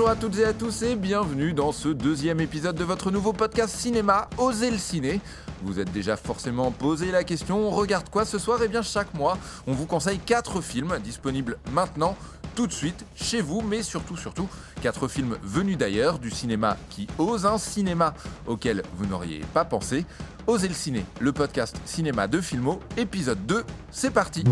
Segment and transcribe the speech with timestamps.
[0.00, 3.34] Bonjour à toutes et à tous et bienvenue dans ce deuxième épisode de votre nouveau
[3.34, 5.20] podcast cinéma Osez le ciné.
[5.62, 8.62] Vous êtes déjà forcément posé la question, on regarde quoi ce soir?
[8.62, 9.36] Et bien chaque mois,
[9.66, 12.16] on vous conseille 4 films disponibles maintenant,
[12.54, 14.48] tout de suite, chez vous, mais surtout, surtout,
[14.80, 18.14] 4 films venus d'ailleurs, du cinéma qui ose, un cinéma
[18.46, 20.06] auquel vous n'auriez pas pensé.
[20.46, 24.44] Osez le ciné, le podcast cinéma de Filmo, épisode 2, c'est parti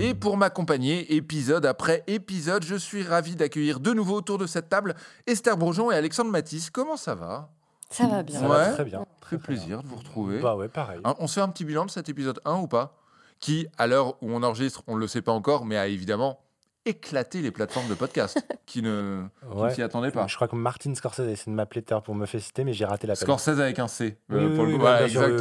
[0.00, 4.68] Et pour m'accompagner, épisode après épisode, je suis ravi d'accueillir de nouveau autour de cette
[4.68, 4.94] table
[5.26, 6.70] Esther Bourgeon et Alexandre Matisse.
[6.70, 7.50] Comment ça va?
[7.90, 8.40] Ça va bien.
[8.40, 8.56] Ça Ouais.
[8.56, 9.04] va très bien.
[9.20, 10.38] Très plaisir de vous retrouver.
[10.40, 11.00] Bah ouais, pareil.
[11.04, 12.96] Hein, on se fait un petit bilan de cet épisode 1 ou pas?
[13.40, 16.40] Qui, à l'heure où on enregistre, on ne le sait pas encore, mais a évidemment
[16.86, 19.74] éclaté les plateformes de podcast qui ne Ouais.
[19.74, 20.26] s'y attendaient pas.
[20.26, 22.84] Je crois que Martin Scorsese a essayé de m'appeler l'heure pour me féliciter, mais j'ai
[22.86, 23.22] raté l'appel.
[23.22, 24.16] Scorsese avec un C.
[24.30, 24.84] Euh, oui, pour le oui, coup.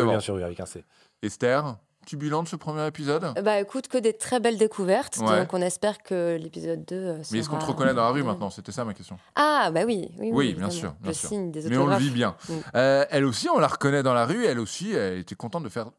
[0.09, 0.83] bien sûr, sûr, avec un C.
[1.21, 1.77] Esther,
[2.09, 3.33] petit bilan de ce premier épisode?
[3.43, 5.17] Bah écoute, que des très belles découvertes.
[5.17, 5.41] Ouais.
[5.41, 6.95] Donc on espère que l'épisode 2.
[6.95, 8.49] euh, Mais est-ce qu'on te reconnaît dans la rue maintenant?
[8.49, 9.17] C'était ça ma question.
[9.35, 10.09] Ah bah oui.
[10.17, 11.29] Oui, bien sûr, bien Je sûr.
[11.29, 12.01] signe des Mais on le autographes.
[12.01, 12.35] vit bien.
[12.47, 12.53] Mm.
[12.75, 14.45] Euh, elle aussi, on la reconnaît dans la rue.
[14.45, 15.91] Elle aussi, elle était contente de faire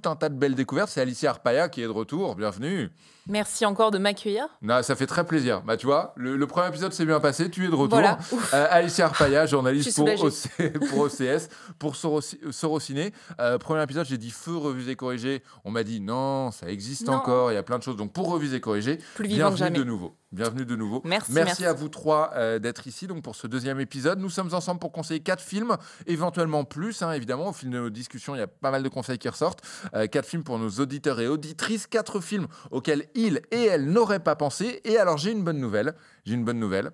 [0.00, 0.88] tout un tas de belles découvertes.
[0.88, 2.34] C'est Alicia Arpaia qui est de retour.
[2.34, 2.90] Bienvenue.
[3.28, 4.46] Merci encore de m'accueillir.
[4.62, 5.60] Non, ça fait très plaisir.
[5.62, 7.50] Bah, tu vois, le, le premier épisode s'est bien passé.
[7.50, 7.98] Tu es de retour.
[7.98, 8.18] Voilà.
[8.54, 10.22] Euh, Alicia Arpaia, journaliste pour, soulagée.
[10.24, 13.12] OC pour OCS, pour Soroci- Sorociné.
[13.38, 15.42] Euh, premier épisode, j'ai dit feu, revisé, corrigé.
[15.64, 17.12] On m'a dit non, ça existe Non.
[17.14, 17.52] encore.
[17.52, 17.96] Il y a plein de choses.
[17.96, 19.78] Donc, pour reviser, corriger, Plus bienvenue jamais.
[19.78, 20.16] de nouveau.
[20.32, 21.02] Bienvenue de nouveau.
[21.04, 21.66] Merci, Merci, merci.
[21.66, 24.18] à vous trois euh, d'être ici donc pour ce deuxième épisode.
[24.18, 27.50] Nous sommes ensemble pour conseiller quatre films, éventuellement plus, hein, évidemment.
[27.50, 29.60] Au fil de nos discussions, il y a pas mal de conseils qui ressortent.
[29.94, 34.20] Euh, quatre films pour nos auditeurs et auditrices, quatre films auxquels ils et elles n'auraient
[34.20, 34.80] pas pensé.
[34.84, 35.94] Et alors, j'ai une bonne nouvelle.
[36.24, 36.92] J'ai une bonne nouvelle.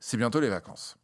[0.00, 0.96] C'est bientôt les vacances.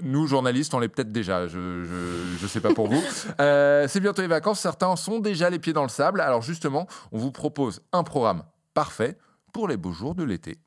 [0.00, 3.02] Nous, journalistes, on l'est peut-être déjà, je, je, je sais pas pour vous.
[3.40, 6.20] Euh, c'est bientôt les vacances, certains sont déjà les pieds dans le sable.
[6.20, 8.42] Alors justement, on vous propose un programme
[8.74, 9.16] parfait
[9.52, 10.58] pour les beaux jours de l'été.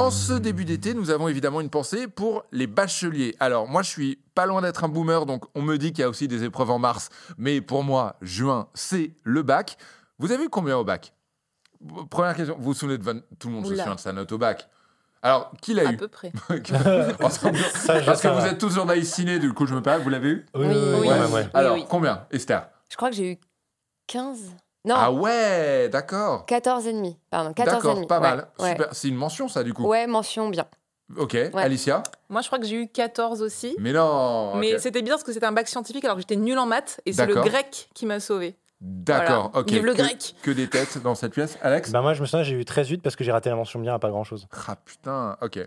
[0.00, 3.36] En ce début d'été, nous avons évidemment une pensée pour les bacheliers.
[3.38, 6.04] Alors, moi, je suis pas loin d'être un boomer, donc on me dit qu'il y
[6.04, 7.10] a aussi des épreuves en mars.
[7.36, 9.76] Mais pour moi, juin, c'est le bac.
[10.18, 11.12] Vous avez eu combien au bac?
[12.08, 14.38] Première question, vous vous souvenez de Tout le monde se souvient de sa note au
[14.38, 14.68] bac?
[15.22, 15.96] Alors, qui l'a À eu?
[15.98, 16.32] peu près.
[17.30, 20.30] Ça, Parce que vous êtes tous journalistes ciné, du coup, je me permets, vous l'avez
[20.30, 20.46] eu?
[20.54, 21.42] Oui, Oui, oui.
[21.52, 21.84] Alors, oui.
[21.88, 22.68] combien, Esther?
[22.90, 23.38] Je crois que j'ai eu
[24.06, 24.38] 15.
[24.84, 26.46] Non, Ah ouais, d'accord.
[26.46, 27.18] 14 et demi.
[27.30, 28.06] Pardon, 14 et D'accord, demi.
[28.06, 28.48] pas Ouais, mal.
[28.58, 28.70] Ouais.
[28.70, 28.88] Super.
[28.92, 29.86] C'est une mention, ça, du coup.
[29.86, 30.66] Ouais, mention bien.
[31.16, 33.74] Ok, Alicia Moi, je crois que j'ai eu 14 aussi.
[33.80, 34.80] Mais non Mais ok.
[34.80, 37.12] c'était bien parce que c'était un bac scientifique alors que j'étais nulle en maths et
[37.12, 37.50] c'est le D'accord.
[37.50, 38.56] grec qui m'a sauvé.
[38.82, 39.58] D'accord, Voilà.
[39.66, 39.70] ok.
[39.72, 40.34] Vive le que, grec.
[40.42, 41.58] que des têtes dans cette pièce.
[41.60, 43.78] Alex Bah moi, je me souviens, j'ai eu 13-8 parce que j'ai raté la mention
[43.78, 44.46] bien à pas grand-chose.
[44.66, 45.58] Ah putain, ok.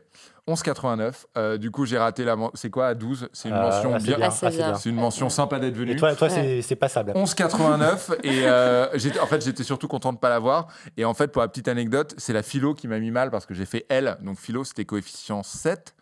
[0.47, 1.25] 11,89.
[1.37, 2.35] Euh, du coup, j'ai raté la.
[2.55, 4.17] C'est quoi à 12 C'est une Euh, mention assez bien.
[4.17, 4.75] bien.
[4.75, 5.91] C'est une mention sympa d'être venu.
[5.91, 6.61] Et toi, toi Ouais.
[6.61, 7.11] c'est- passable.
[7.15, 8.87] 11,89 et euh,
[9.21, 12.13] en fait j'étais surtout content de pas l'avoir et en fait pour la petite anecdote
[12.17, 14.83] c'est la philo qui m'a mis mal parce que j'ai fait L donc philo c'était
[14.85, 15.93] coefficient 7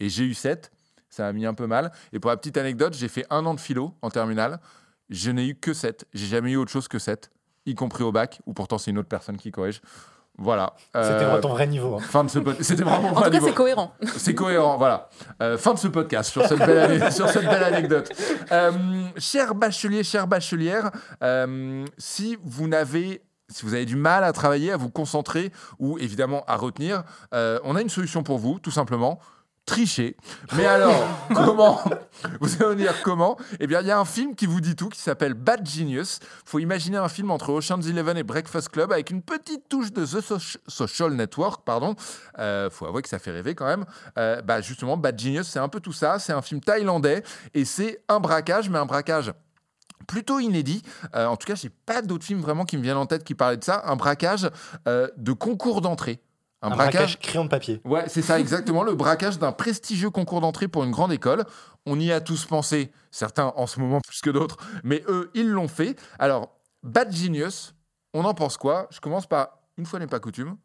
[0.00, 0.70] et j'ai eu 7
[1.10, 3.52] ça m'a mis un peu mal et pour la petite anecdote j'ai fait un an
[3.54, 4.58] de philo en terminale
[5.12, 7.30] je n'ai eu que 7 j'ai jamais eu autre chose que 7
[7.66, 9.80] y compris au bac où pourtant c'est une autre personne qui corrige
[10.38, 11.96] voilà C'était Euh, ton vrai niveau.
[11.96, 12.00] hein.
[12.00, 13.46] fin de ce pod- c'était vraiment En mon tout cas, niveau.
[13.48, 13.94] c'est cohérent.
[14.16, 15.10] C'est cohérent, voilà.
[15.42, 18.10] Euh, fin de ce podcast sur cette belle, ane- sur cette belle anecdote.
[18.50, 18.72] Euh,
[19.18, 20.90] chers bacheliers, chères bachelières,
[21.22, 25.98] euh, si vous n'avez si vous avez du mal à travailler, à vous concentrer ou
[25.98, 29.18] évidemment à retenir, euh, on a une solution pour vous, tout simplement.
[29.64, 30.16] Tricher.
[30.56, 30.92] Mais alors,
[31.34, 31.80] comment
[32.40, 33.38] Vous allez me dire comment?
[33.60, 36.18] Eh bien, il y a un film qui vous dit tout, qui s'appelle Bad Genius.
[36.44, 40.04] faut imaginer un film entre Ocean's Eleven et Breakfast Club avec une petite touche de
[40.04, 41.94] The Soci- Social Network, pardon.
[42.40, 43.84] Euh, faut avouer que ça fait rêver quand même.
[44.18, 46.18] Euh, bah justement, Bad Genius, c'est un peu tout ça.
[46.18, 47.22] C'est un film thaïlandais
[47.54, 49.32] et c'est un braquage, mais un braquage
[50.08, 50.82] plutôt inédit.
[51.14, 53.36] Euh, en tout cas, j'ai pas d'autres films vraiment qui me viennent en tête qui
[53.36, 53.82] parlaient de ça.
[53.86, 54.50] Un braquage
[54.86, 56.20] de concours d'entrée.
[56.62, 57.80] Un, braquage crayon de papier.
[57.84, 61.44] Ouais, c'est ça exactement, le braquage d'un prestigieux concours d'entrée pour une grande école.
[61.86, 65.48] On y a tous pensé, certains en ce moment plus que d'autres, mais eux, ils
[65.48, 65.98] l'ont fait.
[66.20, 67.74] Alors, Bad Genius,
[68.14, 68.86] on en pense quoi?
[68.90, 70.56] Je commence par, une fois n'est pas coutume,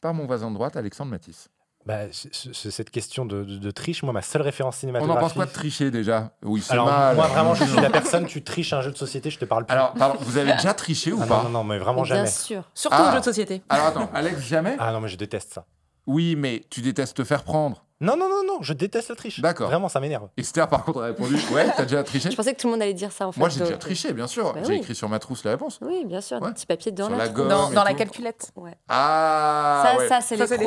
[0.00, 1.48] par mon voisin de droite, Alexandre Matisse.
[1.86, 5.18] Bah, cette question de, de- de triche, moi, ma seule référence On cinématographique.
[5.18, 7.14] en pense quoi de tricher déjà Oui, c'est Alors, mal.
[7.14, 9.66] moi, vraiment, je suis la personne, tu triches un jeu de société, je te parle
[9.66, 9.72] plus.
[9.72, 12.16] Alors, pardon, vous avez déjà triché ou Ah pas non, non, non, mais vraiment Bien
[12.16, 12.28] jamais.
[12.28, 12.64] sûr.
[12.74, 13.10] Surtout Ah.
[13.10, 13.62] aux jeux de société.
[13.68, 15.64] Alors attends, Alex, jamais Ah non, mais je déteste ça.
[16.08, 17.84] Oui, mais tu détestes te faire prendre.
[17.98, 19.40] Non, non, non, non, je déteste la triche.
[19.40, 19.68] D'accord.
[19.70, 20.28] Vraiment, ça m'énerve.
[20.36, 22.82] Esther, par contre, a répondu Ouais, t'as déjà triché Je pensais que tout le monde
[22.82, 23.40] allait dire ça en fait.
[23.40, 24.52] Moi, j'ai déjà triché, bien sûr.
[24.52, 24.76] Bah j'ai oui.
[24.80, 25.78] écrit sur ma trousse la réponse.
[25.80, 26.48] Oui, bien sûr, Ouais.
[26.48, 27.48] des petits papiers dans Sur la, gomme.
[27.48, 28.52] Dans, la calculette.
[28.54, 28.74] Ouais.
[28.90, 30.20] Ah ça, ouais.
[30.20, 30.58] ça, c'est les Ça, ça,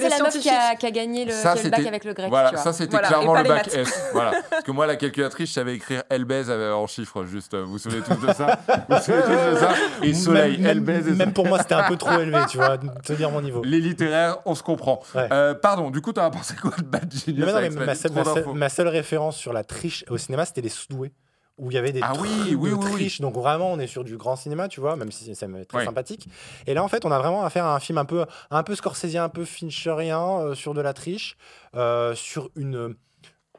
[0.00, 0.78] c'est la meuf qui a, scientifiques.
[0.78, 2.28] qui a gagné le, Ça, qui a le bac c'était- avec le grec.
[2.28, 2.64] Voilà, tu vois.
[2.64, 3.68] ça c'était Voilà, clairement le bac.
[3.74, 4.02] S.
[4.12, 4.32] Voilà.
[4.50, 7.54] Parce que moi, la calculatrice, je savais écrire elle baise euh, en chiffres, juste.
[7.56, 8.58] Vous vous souvenez tous de ça?
[8.88, 9.70] Vous vous souvenez tous de ça?
[10.02, 12.76] Et soleil, Même- elle même, même pour moi, c'était un peu trop élevé, tu vois,
[12.76, 13.62] de te dire mon niveau.
[13.64, 15.00] Les littéraires, on se comprend.
[15.14, 15.28] Ouais.
[15.32, 17.72] Euh, pardon, du coup, t'en as pensé quoi de Bad Genius Mais non, mais avec
[17.74, 18.54] ma, seule, ma seule- d'infos.
[18.54, 21.12] ma seule référence sur la triche au cinéma, c'était les Soudoués.
[21.58, 22.92] Où il y avait des Ah oui, oui, de oui, oui.
[22.92, 23.20] triche.
[23.20, 25.34] Donc vraiment, on est sur du grand cinéma, tu vois, même si c'est
[25.66, 25.84] très Ouais.
[25.84, 26.28] sympathique.
[26.66, 28.74] Et là, en fait, on a vraiment affaire à un film un peu, un peu
[28.76, 31.36] scorsésien, un peu fincherien euh, sur de la triche,
[31.74, 32.94] euh, sur une,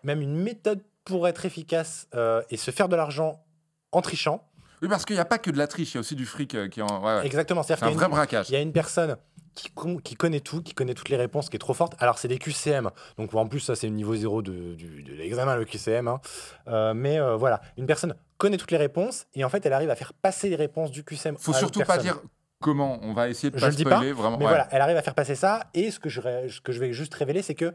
[0.03, 3.43] même une méthode pour être efficace euh, et se faire de l'argent
[3.91, 4.45] en trichant.
[4.81, 6.25] Oui, parce qu'il n'y a pas que de la triche, il y a aussi du
[6.25, 7.03] fric qui est en.
[7.03, 7.25] ouais, ouais.
[7.25, 7.63] Exactement.
[7.63, 8.49] C'est un vrai une- braquage.
[8.49, 9.17] il y a une personne
[9.61, 11.93] qui, con- qui connaît tout, qui connaît toutes les réponses, qui est trop forte.
[11.99, 12.89] Alors, c'est des QCM.
[13.17, 14.75] Donc, en plus, ça, c'est le niveau zéro de,
[15.17, 16.07] l'examen, le QCM.
[16.07, 16.21] hein.
[16.67, 19.89] Euh, mais euh, voilà, une personne connaît toutes les réponses et en fait, elle arrive
[19.89, 21.35] à faire passer les réponses du QCM.
[21.37, 22.21] Faut à une surtout pas dire
[22.61, 22.99] comment.
[23.01, 24.37] On va essayer de Je pas le dis spoiler, vraiment.
[24.37, 24.49] Mais ouais.
[24.49, 25.65] voilà, elle arrive à faire passer ça.
[25.73, 27.73] Et ce que je, ré- ce que je vais juste révéler, c'est que.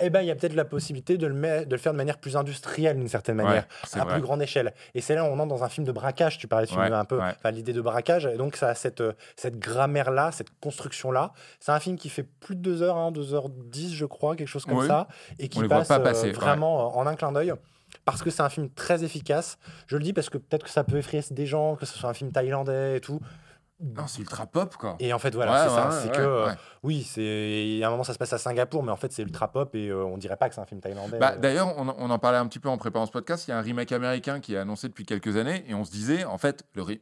[0.00, 1.96] Eh ben, il y a peut-être la possibilité de le, met- de le faire de
[1.96, 4.14] manière plus industrielle, d'une certaine manière, à vrai.
[4.14, 4.72] plus grande échelle.
[4.94, 6.38] Et c'est là où on entre dans un film de braquage.
[6.38, 7.52] Tu parlais de film Ouais, un peu, ouais.
[7.52, 8.26] l'idée de braquage.
[8.26, 11.32] Et donc, ça a cette, euh, cette grammaire-là, cette construction-là.
[11.60, 14.64] C'est un film qui fait plus de 2 heures, hein, 2h10, je crois, quelque chose
[14.64, 14.88] comme Oui.
[14.88, 15.06] ça.
[15.38, 17.52] Et qui On passe pas euh, passer, vraiment euh, en un clin d'œil.
[18.04, 19.58] Parce que c'est un film très efficace.
[19.86, 22.08] Je le dis parce que peut-être que ça peut effrayer des gens, que ce soit
[22.10, 23.20] un film thaïlandais et tout.
[23.82, 24.96] Non, c'est ultra pop, quoi.
[25.00, 25.88] Et en fait, voilà, Ouais, c'est ça.
[25.88, 26.48] ouais, c'est que, euh,
[26.84, 27.80] oui, c'est.
[27.82, 29.88] À un moment, ça se passe à Singapour, mais en fait, c'est ultra pop et
[29.88, 31.18] euh, on dirait pas que c'est un film thaïlandais.
[31.18, 33.48] Bah, Euh, D'ailleurs, on, on en parlait un petit peu en préparant ce podcast.
[33.48, 35.90] Il y a un remake américain qui est annoncé depuis quelques années et on se
[35.90, 37.00] disait, en fait, le re-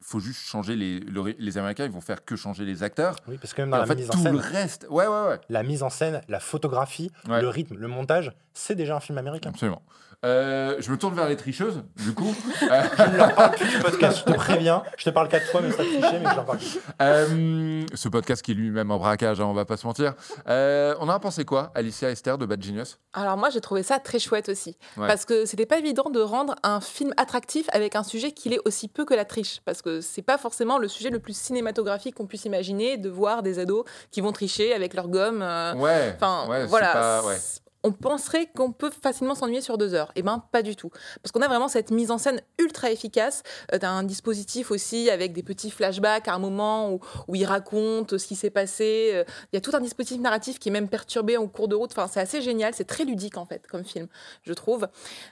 [0.00, 3.16] faut juste changer les, le les Américains, ils vont faire que changer les acteurs.
[3.26, 4.86] oui, parce que même Et dans en la fait, mise en tout scène, le reste,
[4.90, 8.96] ouais, ouais, ouais, la mise en scène, la photographie, le rythme, le montage, c'est déjà
[8.96, 9.50] un film américain.
[9.50, 9.82] absolument.
[10.24, 12.34] Euh, je me tourne vers les tricheuses, du coup.
[12.60, 12.64] Je
[13.12, 14.82] ne leur parle plus du podcast, je te préviens.
[14.96, 16.78] Je te parle quatre fois, mais ça triché, mais je leur parle plus.
[17.00, 20.14] Euh, ce podcast qui est lui-même en braquage, hein, on va pas se mentir.
[20.48, 22.98] Euh, on en a pensé quoi, Alicia Esther de Bad Genius?
[23.12, 24.76] Alors moi, j'ai trouvé ça très chouette aussi.
[24.96, 25.06] Ouais.
[25.06, 28.60] Parce que c'était pas évident de rendre un film attractif avec un sujet qui est
[28.64, 29.60] aussi peu que la triche.
[29.64, 33.42] Parce que c'est pas forcément le sujet le plus cinématographique qu'on puisse imaginer de voir
[33.44, 35.42] des ados qui vont tricher avec leur gomme.
[35.42, 36.12] euh, Ouais.
[36.16, 36.92] Enfin, ouais, voilà.
[36.92, 37.36] pas- ouais.
[37.84, 40.10] On penserait qu'on peut facilement s'ennuyer sur deux heures.
[40.16, 40.90] Eh ben, pas du tout.
[41.22, 43.42] Parce qu'on a vraiment cette mise en scène ultra efficace.
[43.72, 46.98] Euh, T'as un dispositif aussi avec des petits flashbacks à un moment
[47.28, 49.10] où, il raconte ce qui s'est passé.
[49.14, 51.76] Euh, Il y a tout un dispositif narratif qui est même perturbé en cours de
[51.76, 51.92] route.
[51.92, 52.74] Enfin, c'est assez génial.
[52.74, 54.08] C'est très ludique, en fait, comme film,
[54.42, 54.88] je trouve.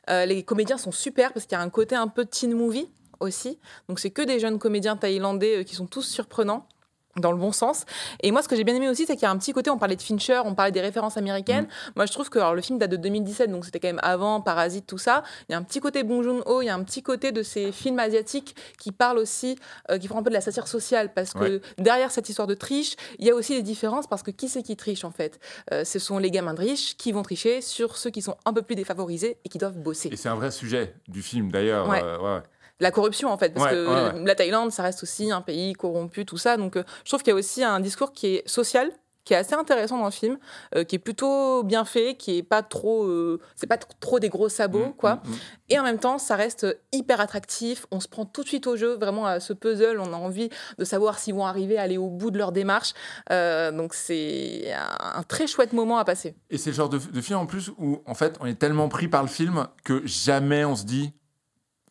[0.08, 2.88] Euh, les comédiens sont super parce qu'il y a un côté un peu teen movie
[3.18, 3.58] aussi.
[3.88, 6.68] Donc, c'est que des jeunes comédiens thaïlandais euh, qui sont tous surprenants
[7.16, 7.84] dans le bon sens.
[8.22, 9.70] Et moi, ce que j'ai bien aimé aussi, c'est qu'il y a un petit côté,
[9.70, 11.64] on parlait de Fincher, on parlait des références américaines.
[11.64, 11.92] Mm.
[11.96, 14.40] Moi, je trouve que alors, le film date de 2017, donc c'était quand même avant
[14.40, 15.22] Parasite, tout ça.
[15.48, 17.42] Il y a un petit côté Bong Joon-ho, il y a un petit côté de
[17.42, 19.56] ces films asiatiques qui parlent aussi,
[19.90, 22.54] euh, qui font un peu de la satire sociale, parce que derrière cette histoire de
[22.54, 25.40] triche, il y a aussi des différences, parce que qui c'est qui triche en fait?
[25.72, 28.52] Euh, Ce sont les gamins de riches qui vont tricher sur ceux qui sont un
[28.52, 30.08] peu plus défavorisés et qui doivent bosser.
[30.12, 31.88] Et c'est un vrai sujet du film, d'ailleurs.
[31.88, 32.02] Ouais.
[32.02, 32.42] euh, ouais.
[32.80, 35.72] La corruption, en fait, parce Ouais, que ouais, la Thaïlande, ça reste aussi un pays
[35.72, 36.56] corrompu, tout ça.
[36.58, 38.90] Donc, euh, je trouve qu'il y a aussi un discours qui est social,
[39.24, 40.38] qui est assez intéressant dans le film,
[40.76, 44.28] euh, qui est plutôt bien fait, qui est pas trop, euh, c'est pas trop des
[44.28, 45.14] gros sabots, Mm, quoi.
[45.24, 45.34] mm, mm.
[45.70, 47.86] Et en même temps, ça reste hyper attractif.
[47.90, 49.98] On se prend tout de suite au jeu, vraiment à ce puzzle.
[49.98, 52.92] On a envie de savoir s'ils vont arriver à aller au bout de leur démarche.
[53.30, 56.36] Donc, c'est un, un très chouette moment à passer.
[56.50, 58.88] Et c'est le genre de, de film en plus où, en fait, on est tellement
[58.88, 61.12] pris par le film que jamais on se dit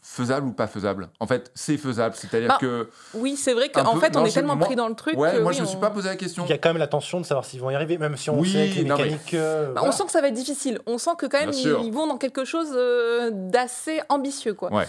[0.08, 1.10] faisable ou pas faisable.
[1.20, 2.16] En fait, c'est faisable.
[2.16, 2.90] C'est-à-dire Bah, que.
[3.16, 5.18] Oui, c'est vrai qu'en fait, on non, est tellement moi- pris dans le truc.
[5.18, 6.46] Ouais, que moi, oui, je me suis pas posé la question.
[6.46, 8.30] Il y a quand même la tension de savoir s'ils vont y arriver, même si
[8.30, 9.34] on Oui, sait que les non, mais- mécaniques.
[9.34, 9.90] euh, Bah, voilà.
[9.90, 10.80] On sent que ça va être difficile.
[10.86, 14.72] On sent que quand même ils, vont dans quelque chose euh, d'assez ambitieux, quoi.
[14.72, 14.86] Ouais.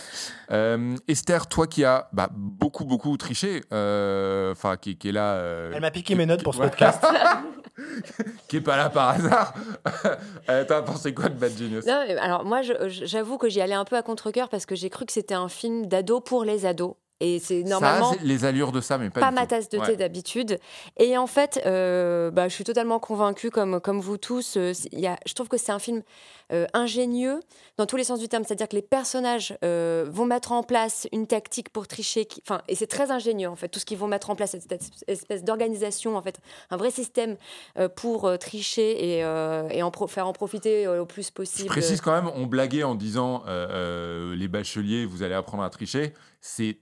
[0.53, 5.33] Euh, Esther, toi qui as bah, beaucoup, beaucoup triché, euh, enfin, qui, qui est là.
[5.35, 6.69] euh, Elle m'a piqué mes notes pour ce Ouais.
[6.69, 7.05] podcast.
[8.49, 9.55] qui est pas là par hasard.
[10.49, 11.87] euh, T'as pensé quoi de Bad Genius?
[11.87, 15.07] Non, alors moi, j'avoue que j'y allais un peu à contre-cœur parce que j'ai cru
[15.07, 16.95] que c'était un film d'ado pour les ados.
[17.21, 19.79] Et c'est normalement Ça a les allures de ça, mais pas, pas, ma tasse de
[19.79, 19.97] thé Ouais.
[19.97, 20.59] d'habitude.
[20.99, 24.59] Et en fait, euh, bah, je suis totalement convaincue, comme, comme vous tous.
[24.59, 26.03] euh, y a, je trouve que c'est un film
[26.53, 27.41] euh, ingénieux
[27.79, 28.45] dans tous les sens du terme.
[28.45, 32.27] C'est-à-dire que les personnages euh, vont mettre en place une tactique pour tricher.
[32.27, 34.79] qui- et c'est très ingénieux, en fait, tout ce qu'ils vont mettre en place, cette
[35.09, 36.39] espèce d'organisation, en fait,
[36.71, 37.37] un vrai système
[37.97, 41.69] pour tricher et, et en faire en profiter au plus Je possible.
[41.69, 46.13] précise quand même, on blaguait en disant les bacheliers, vous allez apprendre à tricher.
[46.41, 46.79] C'est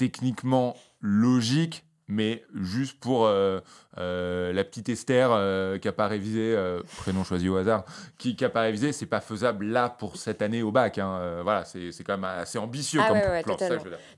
[0.00, 3.60] techniquement logique, mais juste pour euh,
[3.98, 6.56] euh, la petite Esther euh, qui n'a pas révisé,
[6.98, 7.84] prénom choisi au hasard,
[8.18, 10.98] qui n'a pas révisé, c'est pas faisable là pour cette année au bac.
[10.98, 11.40] Hein.
[11.42, 13.56] voilà, c'est quand même assez ambitieux ah comme plan.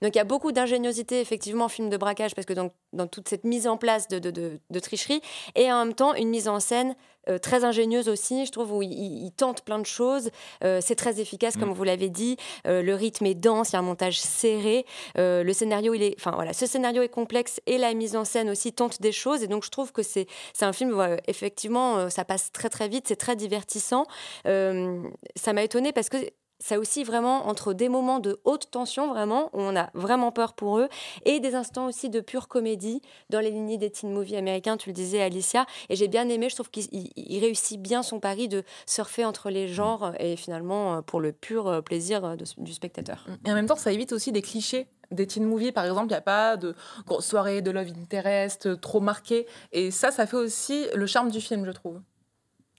[0.02, 3.06] Donc il y a beaucoup d'ingéniosité effectivement en film de braquage parce que donc, dans
[3.06, 5.22] toute cette mise en place de, de, de, tricherie
[5.54, 6.94] et en même temps une mise en scène
[7.40, 10.30] très ingénieuse aussi, je trouve, où il, tente plein de choses.
[10.60, 11.74] c'est très efficace, comme mm.
[11.74, 12.36] vous l'avez dit.
[12.64, 14.84] le rythme est dense, il y a un montage serré.
[15.16, 18.50] le scénario, il est, enfin voilà, ce scénario est complexe et la mise en scène
[18.50, 19.44] aussi tente des choses.
[19.44, 20.26] Et donc, je trouve que c'est
[20.60, 24.06] un film, effectivement, euh, ça passe très, très vite, c'est très divertissant.
[24.46, 25.02] Euh,
[25.36, 26.16] ça m'a étonné parce que
[26.58, 30.52] ça aussi vraiment entre des moments de haute tension vraiment où on a vraiment peur
[30.52, 30.88] pour eux
[31.24, 34.90] et des instants aussi de pure comédie dans les lignées des teen movies américains tu
[34.90, 35.66] le disais Alicia.
[35.88, 39.66] Et j'ai bien aimé je trouve qu'il réussit bien son pari de surfer entre les
[39.66, 43.26] genres et finalement euh, pour le pur plaisir du spectateur.
[43.44, 46.14] Et en même temps ça évite aussi des clichés des teen movies, par exemple, il
[46.14, 46.74] n'y a pas de
[47.20, 49.46] soirée de love interest trop marquée.
[49.72, 52.00] Et ça, ça fait aussi le charme du film, je trouve.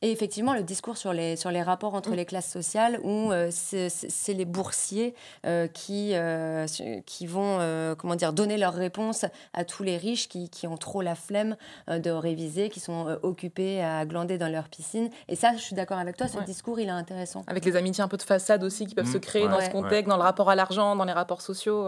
[0.04, 2.16] Et effectivement, le discours sur les, sur les rapports entre mm.
[2.16, 6.68] les classes sociales, où euh, c'est les boursiers euh, qui, euh,
[7.06, 7.60] qui vont
[7.98, 11.56] comment dire, donner leurs réponses à tous les riches qui, qui ont trop la flemme
[11.88, 15.10] de réviser, qui sont occupés à glander dans leur piscine.
[15.30, 17.44] Et ça, je suis d'accord avec toi, ce discours, il est intéressant.
[17.48, 19.22] Avec les amitiés un peu de façade aussi qui peuvent se mm.
[19.22, 21.88] créer dans ce contexte, dans le rapport à l'argent, dans les rapports sociaux.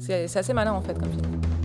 [0.00, 1.57] c'est assez malin en fait comme film.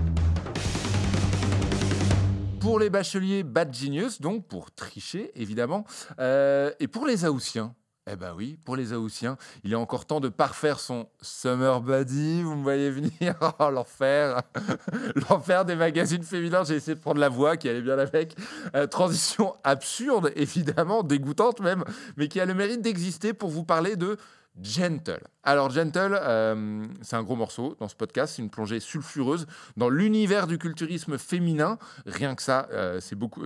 [2.64, 5.84] Pour les bacheliers, bad genius, donc pour tricher évidemment.
[6.20, 7.76] Euh, et pour les Aoussiens,
[8.10, 12.42] eh ben oui, pour les Aoussiens, il est encore temps de parfaire son Summer Body.
[12.42, 14.44] Vous me voyez venir oh, L'enfer
[15.30, 16.64] L'enfer des magazines féminins.
[16.64, 18.34] J'ai essayé de prendre la voix qui allait bien avec.
[18.76, 21.84] Euh, transition absurde, évidemment, dégoûtante même,
[22.16, 24.16] mais qui a le mérite d'exister pour vous parler de
[24.62, 25.24] Gentle.
[25.42, 29.90] Alors Gentle, euh, c'est un gros morceau dans ce podcast, c'est une plongée sulfureuse dans
[29.90, 31.80] l'univers du culturisme féminin.
[32.06, 33.44] Rien que ça, euh, c'est beaucoup,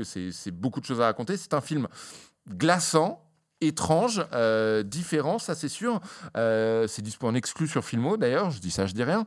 [0.53, 1.37] beaucoup de choses à raconter.
[1.37, 1.87] C'est un film
[2.49, 3.23] glaçant,
[3.61, 6.01] étrange, euh, différent, ça c'est sûr.
[6.35, 9.25] c'est dispo en exclu sur Filmo d'ailleurs, je dis ça, je dis rien.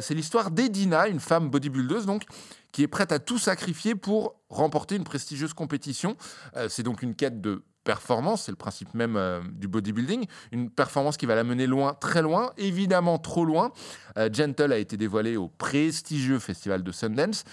[0.00, 2.24] c'est l'histoire d'Edina, une femme bodybuildeuse donc,
[2.72, 6.16] qui est prête à tout sacrifier pour remporter une prestigieuse compétition.
[6.68, 11.16] c'est donc une quête de performance, c'est le principe même euh, du bodybuilding, une performance
[11.16, 13.72] qui va la mener loin, très loin, évidemment trop loin.
[14.18, 17.44] Euh, Gentle a été dévoilé au prestigieux festival de Sundance.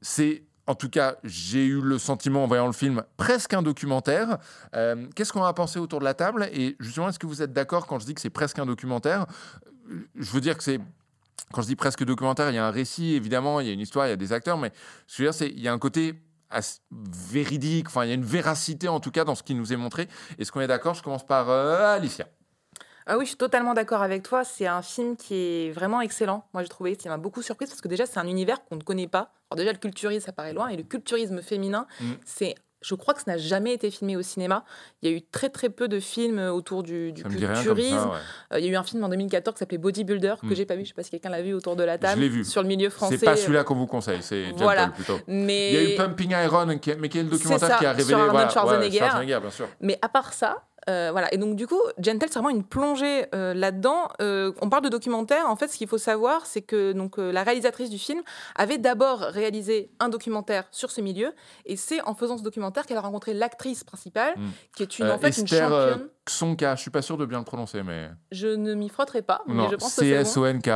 [0.00, 4.36] C'est en tout cas, j'ai eu le sentiment en voyant le film presque un documentaire.
[4.76, 6.46] Euh, qu'est-ce qu'on a pensé autour de la table?
[6.52, 9.24] Et justement, est-ce que vous êtes d'accord quand je dis que c'est presque un documentaire?
[10.14, 10.78] Je veux dire que c'est
[11.52, 13.80] quand je dis presque documentaire, il y a un récit, évidemment, il y a une
[13.80, 14.70] histoire, il y a des acteurs, mais
[15.06, 16.14] ce que je veux dire, c'est il y a un côté
[16.90, 19.76] véridique, enfin il y a une véracité en tout cas dans ce qui nous est
[19.76, 20.08] montré.
[20.38, 20.94] Est-ce qu'on est d'accord?
[20.94, 22.26] Je commence par euh, Alicia.
[23.10, 24.44] Ah oui, je suis totalement d'accord avec toi.
[24.44, 26.46] C'est un film qui est vraiment excellent.
[26.52, 28.82] Moi, j'ai trouvé, ça m'a beaucoup surprise parce que déjà, c'est un univers qu'on ne
[28.82, 29.32] connaît pas.
[29.50, 32.12] Alors déjà, le culturisme, ça paraît loin, et le culturisme féminin, mm.
[32.26, 34.64] c'est je crois que ça n'a jamais été filmé au cinéma.
[35.02, 38.10] Il y a eu très très peu de films autour du, culturisme.
[38.52, 40.56] Euh, il y a eu un film en 2014 qui s'appelait Bodybuilder que je hmm.
[40.56, 40.84] j'ai pas vu.
[40.84, 42.20] Je sais pas si quelqu'un l'a vu autour de la table.
[42.22, 42.44] vu.
[42.44, 43.18] Sur le milieu français.
[43.18, 44.22] C'est pas celui-là qu'on vous conseille.
[44.22, 44.88] C'est voilà.
[44.88, 45.18] plutôt.
[45.26, 45.72] Mais...
[45.72, 48.30] Il y a eu Pumping Iron, mais qui est le documentaire qui a révélé sur
[48.30, 48.98] voilà, Schwarzenegger.
[48.98, 49.68] Schwarzenegger bien sûr.
[49.80, 51.32] Mais à part ça, euh, voilà.
[51.32, 54.08] Et donc, du coup, Gentle, c'est vraiment une plongée euh, là-dedans.
[54.20, 55.48] Euh, on parle de documentaire.
[55.48, 58.22] En fait, ce qu'il faut savoir, c'est que donc, la réalisatrice du film
[58.56, 61.32] avait d'abord réalisé un documentaire sur ce milieu.
[61.66, 64.48] Et c'est en faisant ce documentaire qu'elle a rencontré l'actrice principale, hmm.
[64.76, 66.08] qui est une, en fait, Esther, une championne.
[66.26, 68.08] Xonka, je suis pas sûr de bien le prononcer, mais.
[68.32, 69.42] Je ne m'y frotterai pas.
[69.46, 70.68] Non, C-S-O-N-K.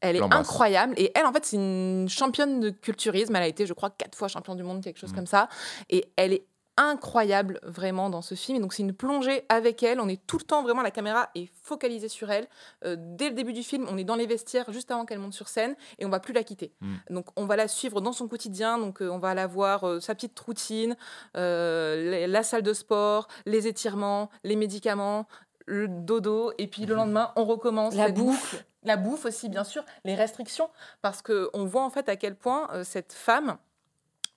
[0.00, 0.94] Elle est incroyable.
[0.96, 3.34] Et elle, en fait, c'est une championne de culturisme.
[3.34, 5.16] Elle a été, je crois, quatre fois championne du monde, quelque chose hmm.
[5.16, 5.48] comme ça.
[5.90, 6.46] Et elle est
[6.78, 8.56] incroyable vraiment dans ce film.
[8.56, 10.00] Et donc c'est une plongée avec elle.
[10.00, 12.46] On est tout le temps vraiment la caméra est focalisée sur elle.
[12.84, 15.34] Euh, dès le début du film, on est dans les vestiaires juste avant qu'elle monte
[15.34, 16.72] sur scène et on va plus la quitter.
[16.80, 16.94] Hmm.
[17.10, 18.78] Donc on va la suivre dans son quotidien.
[18.78, 20.96] Donc euh, on va la voir euh, sa petite routine,
[21.34, 25.26] la salle de sport, les étirements, les médicaments,
[25.66, 28.64] le dodo et puis le lendemain on recommence la bouffe.
[28.84, 30.70] La bouffe aussi bien sûr, les restrictions
[31.02, 33.58] parce que on voit en fait à quel point cette femme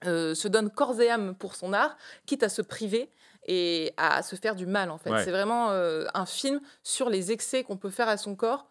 [0.06, 3.10] euh, se donne corps et âme pour son art, quitte à se priver
[3.48, 5.12] et à se faire du mal en fait.
[5.24, 8.68] C'est vraiment euh, un film sur les excès qu'on peut faire à son corps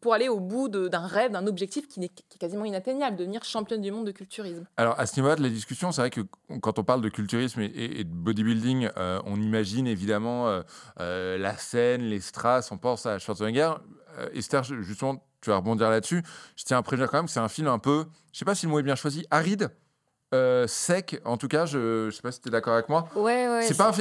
[0.00, 3.92] pour aller au bout d'un rêve, d'un objectif qui, est, quasiment inatteignable, devenir championne du
[3.92, 4.66] monde de culturisme.
[4.78, 6.22] Alors à ce niveau-là de la discussion, c'est vrai que
[6.60, 10.62] quand on parle de culturisme et, de bodybuilding, euh, on imagine évidemment
[10.98, 13.74] la scène, les strass, on pense à Schwarzenegger.
[14.32, 16.22] Esther, justement, tu vas rebondir là-dessus.
[16.56, 18.54] Je tiens à prévenir quand même que c'est un film un peu, je sais pas
[18.54, 19.70] si le mot est bien choisi, aride.
[20.34, 21.20] Euh, sec.
[21.24, 23.08] En tout cas, je, je sais pas si tu es d'accord avec moi.
[23.14, 23.62] Ouais, ouais.
[23.62, 23.92] c'est pas,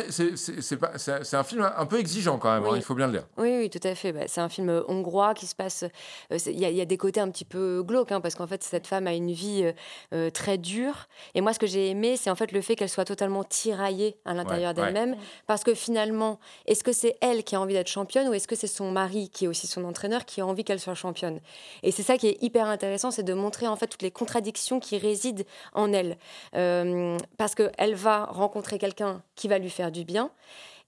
[0.97, 2.65] c'est, un film un peu exigeant quand même.
[2.65, 3.23] hein, il faut bien le dire.
[3.37, 4.11] Oui, oui, tout à fait.
[4.11, 5.83] Bah, c'est un film euh, hongrois qui se passe.
[6.31, 8.35] euh, Il y, a- il y a des côtés un petit peu glauques, hein, parce
[8.35, 9.71] qu'en fait, cette femme a une vie
[10.13, 11.07] euh, très dure.
[11.35, 14.17] Et moi, ce que j'ai aimé, c'est en fait le fait qu'elle soit totalement tiraillée
[14.25, 14.73] à l'intérieur ouais.
[14.73, 15.15] d'elle-même.
[15.47, 18.55] Parce que finalement, est-ce que c'est elle qui a envie d'être championne ou est-ce que
[18.55, 21.39] c'est son mari, qui est aussi son entraîneur, qui a envie qu'elle soit championne?
[21.83, 24.79] Et c'est ça qui est hyper intéressant, c'est de montrer en fait toutes les contradictions
[24.79, 26.17] qui résident en elle.
[26.55, 30.29] Euh, parce qu'elle va rencontrer quelqu'un qui va lui faire du bien.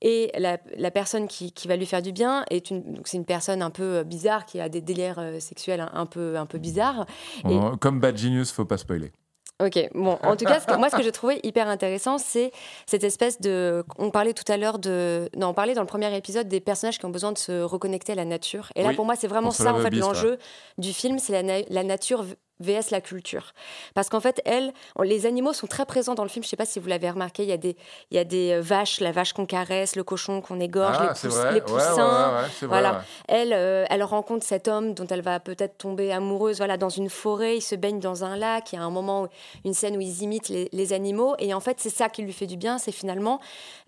[0.01, 3.25] Et la, la personne qui, qui va lui faire du bien est une, c'est une
[3.25, 6.45] personne un peu euh, bizarre qui a des délires euh, sexuels un, un peu, un
[6.45, 7.05] peu bizarres.
[7.49, 9.11] Et- Comme Bad Genius, faut pas spoiler.
[9.63, 12.51] Ok, bon, en tout cas, ce que- moi, ce que j'ai trouvé hyper intéressant, c'est
[12.85, 13.85] cette espèce de.
[13.97, 15.29] On parlait tout à l'heure de.
[15.37, 18.11] Non, on parlait dans le premier épisode des personnages qui ont besoin de se reconnecter
[18.11, 18.67] à la nature.
[18.75, 20.37] Et là, Oui, pour moi, c'est vraiment ça, en fait, l'enjeu
[20.77, 22.25] du film, c'est la, na- la nature
[22.59, 23.53] vs la culture.
[23.93, 26.43] Parce qu'en fait, elle, on- les animaux sont très présents dans le film.
[26.43, 27.75] Je sais pas si vous l'avez remarqué, il y a des,
[28.11, 31.03] il y a des euh, vaches, la vache qu'on caresse, le cochon qu'on égorge, ah,
[31.03, 31.53] les, pouss- vrai.
[31.53, 31.95] les poussins.
[31.95, 32.91] ouais, ouais, ouais, c'est vrai, Voilà.
[32.93, 33.03] ouais.
[33.27, 37.09] Elle, euh, elle rencontre cet homme dont elle va peut-être tomber amoureuse voilà, dans une
[37.09, 37.57] forêt.
[37.57, 38.71] Ils se baignent dans un lac.
[38.71, 39.27] Il y a un moment, où-
[39.65, 41.35] une scène où ils imitent les, les animaux.
[41.39, 42.77] Et en fait, c'est ça qui lui fait du bien.
[42.77, 43.39] C'est finalement,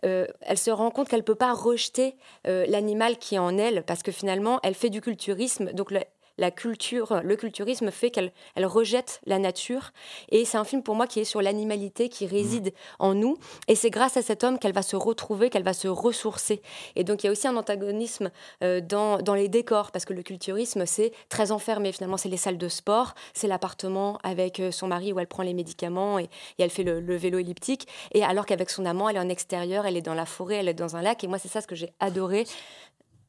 [0.06, 2.16] euh, elle se rend compte qu'elle peut pas rejeter
[2.48, 5.72] euh, l'animal qui est en elle parce que finalement, elle fait du culturisme.
[5.74, 6.02] Donc, le-
[6.38, 9.92] la culture, le culturisme fait qu'elle elle rejette la nature.
[10.30, 13.38] Et c'est un film pour moi qui est sur l'animalité qui réside en nous.
[13.68, 16.62] Et c'est grâce à cet homme qu'elle va se retrouver, qu'elle va se ressourcer.
[16.96, 18.32] Et donc il y a aussi un antagonisme
[18.64, 21.92] euh, dans, dans les décors, parce que le culturisme, c'est très enfermé.
[21.92, 25.44] Finalement, c'est les salles de sport, c'est l'appartement avec euh, son mari où elle prend
[25.44, 27.88] les médicaments et, et elle fait le, le vélo elliptique.
[28.14, 30.68] Et alors qu'avec son amant, elle est en extérieur, elle est dans la forêt, elle
[30.68, 31.24] est dans un lac.
[31.24, 32.46] Et moi, c'est ça ce que j'ai adoré.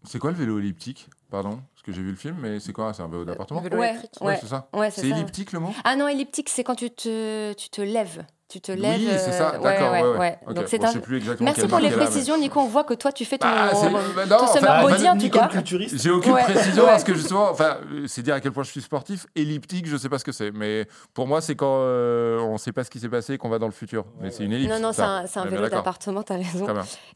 [0.05, 1.09] C'est quoi le vélo elliptique?
[1.31, 2.93] Pardon, que j'ai vu le film, mais c'est quoi?
[2.93, 3.61] C'est un vélo d'appartement?
[3.63, 4.13] vélo Ouais, électrique.
[4.21, 4.39] Ouais, ouais.
[4.41, 4.69] c'est ça?
[4.75, 5.73] Ouais, C'est elliptique le mot?
[5.85, 8.25] Ah non, elliptique, c'est quand tu te, tu te lèves.
[8.49, 8.99] Tu te lèves.
[8.99, 9.57] Oui, c'est ça.
[9.57, 9.93] euh, D'accord.
[9.93, 10.89] ouais, Ouais, Donc c'est bon, un.
[10.89, 12.61] je sais plus exactement Merci pour les mais- précisions, Nico.
[12.61, 15.13] On voit que toi, tu fais ton, Ah, c'est- bah non, ton summer body en
[15.13, 15.49] tout Nicole cas.
[15.49, 16.01] culturiste.
[16.03, 16.45] J'ai aucune Ouais.
[16.45, 16.89] précision Ouais.
[16.89, 17.77] parce que justement, enfin,
[18.07, 19.27] c'est dire à quel point je suis sportif.
[19.37, 22.73] Elliptique, je sais pas ce que c'est, mais pour moi, c'est quand euh, on sait
[22.73, 24.07] pas ce qui s'est passé et qu'on va dans le futur.
[24.23, 24.73] Mais c'est une ellipse.
[24.73, 26.67] Non, non, c'est un, un vélo d'appartement, t'as raison.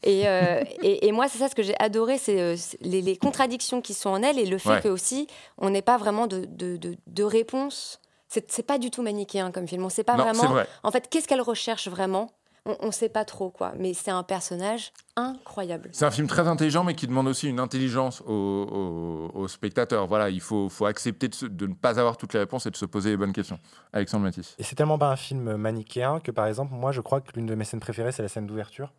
[0.03, 3.17] Et, euh, et, et moi, c'est ça ce que j'ai adoré, c'est euh, les, les
[3.17, 5.25] contradictions qui sont en elle et le fait que aussi,
[5.57, 7.99] on n'ait pas vraiment de, de, de, de réponse.
[8.47, 9.83] C'est pas du tout manichéen comme film.
[9.85, 10.47] On sait pas Non, vraiment.
[10.47, 10.67] vrai.
[10.83, 12.31] En fait, qu'est-ce qu'elle recherche vraiment?
[12.65, 13.73] On ne sait pas trop, quoi.
[13.77, 15.89] Mais c'est un personnage incroyable.
[15.91, 20.07] C'est un film très intelligent, mais qui demande aussi une intelligence aux, aux- aux spectateurs.
[20.07, 22.71] Voilà, il faut, faut accepter de, se- de ne pas avoir toutes les réponses et
[22.71, 23.59] de se poser les bonnes questions.
[23.91, 24.55] Alexandre Matisse.
[24.59, 27.47] Et c'est tellement pas un film manichéen que, par exemple, moi, je crois que l'une
[27.47, 28.93] de mes scènes préférées, c'est la scène d'ouverture,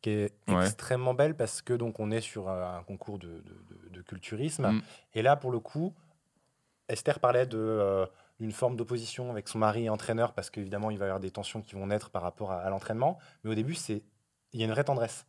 [0.00, 0.64] qui est Ouais.
[0.64, 4.02] extrêmement belle parce que donc on est sur euh, un concours de, de- de- de
[4.02, 4.68] culturisme.
[4.70, 4.82] Mm.
[5.14, 5.92] Et là, pour le coup,
[6.88, 8.06] Esther parlait de euh,
[8.44, 11.30] d'une forme d'opposition avec son mari et entraîneur parce qu'évidemment, il va y avoir des
[11.30, 13.18] tensions qui vont naître par rapport à, à l'entraînement.
[13.42, 14.02] Mais au début, c'est
[14.52, 15.24] il y a une vraie tendresse.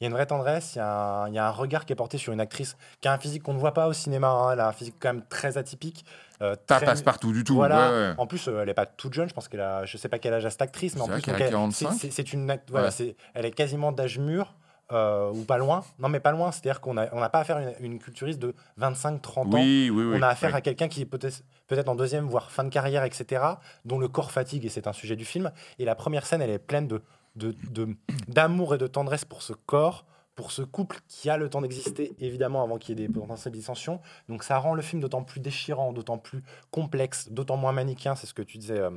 [0.00, 0.88] Il y a une vraie tendresse, il y, a
[1.24, 3.18] un, il y a un regard qui est porté sur une actrice qui a un
[3.18, 4.28] physique qu'on ne voit pas au cinéma.
[4.28, 4.52] hein.
[4.52, 6.04] Elle a un physique quand même très atypique.
[6.42, 7.54] euh, Pas très- passe partout du tout.
[7.56, 7.90] voilà.
[7.90, 8.14] Ouais, ouais.
[8.18, 9.28] En plus, euh, elle est pas toute jeune.
[9.28, 11.14] Je pense qu'elle a, je sais pas quel âge a cette actrice, mais en plus,
[11.14, 11.92] vrai qu'elle donc a elle- 45.
[12.12, 12.90] c'est- une, voilà, Ouais.
[12.92, 14.54] c'est, elle est quasiment d'âge mûr
[14.92, 15.84] euh, ou pas loin.
[15.98, 16.50] Non, mais pas loin.
[16.52, 19.44] C'est-à-dire qu'on a, on n'a pas affaire à une, une culturiste de 25-30 ans.
[19.52, 20.16] Oui, oui, oui.
[20.18, 23.42] on a affaire à quelqu'un qui est peut-être, en deuxième, voire fin de carrière, etc.,
[23.84, 25.52] dont le corps fatigue, et c'est un sujet du film.
[25.78, 27.02] Et la première scène, elle est pleine de,
[27.36, 27.94] de, de-
[28.28, 32.14] d'amour et de tendresse pour ce corps, pour ce couple qui a le temps d'exister,
[32.18, 34.00] évidemment, avant qu'il y ait des potentielles dissensions.
[34.28, 38.26] Donc ça rend le film d'autant plus déchirant, d'autant plus complexe, d'autant moins manichéen, c'est
[38.26, 38.90] ce que tu disais euh,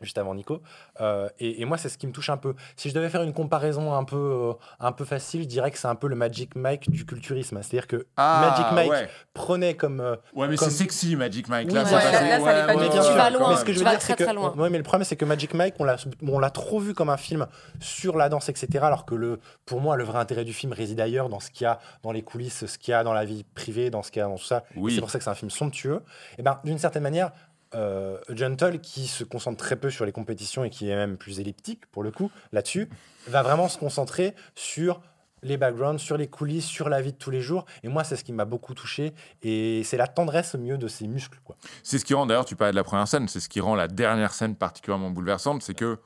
[0.00, 0.62] juste avant Nico.
[1.00, 2.54] Euh, et, et moi, c'est ce qui me touche un peu.
[2.76, 5.78] Si je devais faire une comparaison un peu, euh, un peu facile, je dirais que
[5.78, 7.60] c'est un peu le Magic Mike du culturisme.
[7.62, 10.00] C'est-à-dire que Ah, Magic Mike Ouais, prenait comme...
[10.00, 11.68] euh, ouais mais comme- c'est sexy, Magic Mike.
[11.68, 13.50] Oui, là, ouais, c'est là, passé- là, ça pas Tu vas loin.
[13.50, 14.54] mais ce que je veux dire, très, c'est que, très loin.
[14.56, 17.10] ouais, mais le problème, c'est que Magic Mike, on l'a, on l'a trop vu comme
[17.10, 17.46] un film
[17.80, 18.68] sur la danse, etc.
[18.82, 21.64] Alors que le, pour moi, le vrai intérêt du film réside ailleurs, dans ce qu'il
[21.64, 24.10] y a dans les coulisses, ce qu'il y a dans la vie privée, dans ce
[24.10, 24.64] qu'il y a dans tout ça.
[24.76, 24.94] Oui.
[24.94, 26.02] C'est pour ça que c'est un film somptueux.
[26.38, 27.30] Et ben, d'une certaine manière,
[27.74, 31.40] euh, Gentle, qui se concentre très peu sur les compétitions et qui est même plus
[31.40, 32.88] elliptique pour le coup là-dessus,
[33.28, 35.00] va vraiment se concentrer sur
[35.42, 37.64] les backgrounds, sur les coulisses, sur la vie de tous les jours.
[37.82, 39.14] Et moi, c'est ce qui m'a beaucoup touché.
[39.42, 41.38] Et c'est la tendresse au milieu de ses muscles.
[41.82, 43.74] C'est ce qui rend, d'ailleurs, tu parlais de la première scène, c'est ce qui rend
[43.74, 45.98] la dernière scène particulièrement bouleversante, c'est que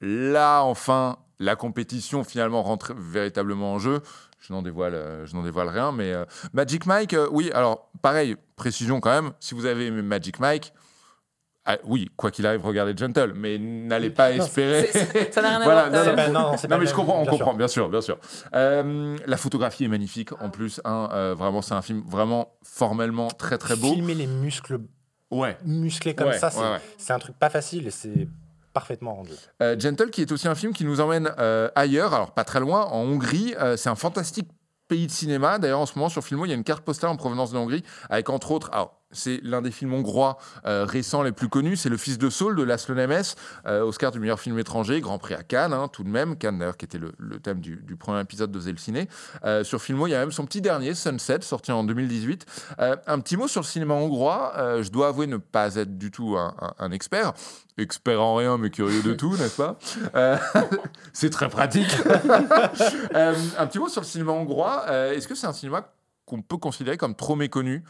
[0.00, 4.00] là, enfin, la compétition finalement rentre véritablement en jeu.
[4.40, 9.10] Je n'en dévoile, euh, rien, mais euh, Magic Mike, euh, oui, alors pareil, précision quand
[9.10, 10.72] même, si vous avez aimé Magic Mike,
[11.64, 14.90] ah, oui, quoi qu'il arrive, regardez Gentle, mais n'allez pas Non, espérer.
[15.30, 16.04] Ça n'a rien à Voilà, voir.
[16.04, 16.16] non, non,
[16.56, 17.38] pas- non, mais je comprends, on bien sûr.
[17.38, 18.18] comprend, bien sûr, bien sûr.
[18.54, 20.80] Euh, la photographie est magnifique en plus.
[20.84, 23.92] hein, euh, vraiment, c'est un film vraiment formellement très très beau.
[23.92, 24.80] Filmer les muscles
[25.30, 25.56] Ouais.
[25.64, 26.80] musclés comme Ouais, ça, c'est ouais, ouais.
[26.98, 27.86] c'est un truc pas facile.
[27.86, 28.28] et C'est
[28.72, 29.30] parfaitement rendu.
[29.62, 32.58] Euh, Gentle, qui est aussi un film qui nous emmène euh, ailleurs, alors pas très
[32.60, 33.54] loin, en Hongrie.
[33.60, 34.48] Euh, c'est un fantastique
[34.88, 35.58] pays de cinéma.
[35.58, 37.58] D'ailleurs, en ce moment, sur Filmo, il y a une carte postale en provenance de
[37.58, 38.68] Hongrie, avec entre autres.
[38.72, 41.76] Alors, c'est l'un des films hongrois euh, récents les plus connus.
[41.76, 43.22] C'est Le Fils de Saul de Laszlo Nemes,
[43.66, 46.36] euh, Oscar du meilleur film étranger, Grand Prix à Cannes, hein, tout de même.
[46.36, 49.08] Cannes, d'ailleurs, qui était le, le thème du, du premier épisode de Zelciné.
[49.44, 52.46] Euh, sur Filmo, il y a même son petit dernier, Sunset, sorti en 2018.
[52.80, 54.52] Euh, un petit mot sur le cinéma hongrois.
[54.82, 57.32] Je dois avouer ne pas être du tout un, un- un expert.
[57.78, 59.78] Expert en rien, mais curieux de tout, n'est-ce pas
[61.12, 61.90] C'est très pratique.
[63.14, 64.84] Un petit mot sur le cinéma hongrois.
[65.14, 65.88] Est-ce que c'est un cinéma
[66.26, 67.82] qu'on peut considérer comme trop méconnu?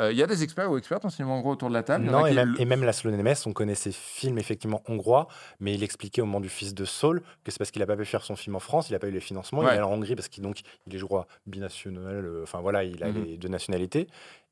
[0.00, 2.04] Euh, Il y a des experts ou expertes en cinéma hongrois autour de la table
[2.04, 5.28] Non, et même, et même Laszlo Nemes, on connaît ses films effectivement hongrois,
[5.60, 7.96] mais il expliquait au moment du fils de Saul que c'est parce qu'il n'a pas
[7.96, 9.82] pu faire son film en France, il n'a pas eu les financements, il est allé
[9.82, 13.08] en Hongrie parce qu'il donc il est je crois binational, euh, enfin voilà, il a
[13.08, 13.24] Mhm.
[13.24, 14.08] les deux nationalités.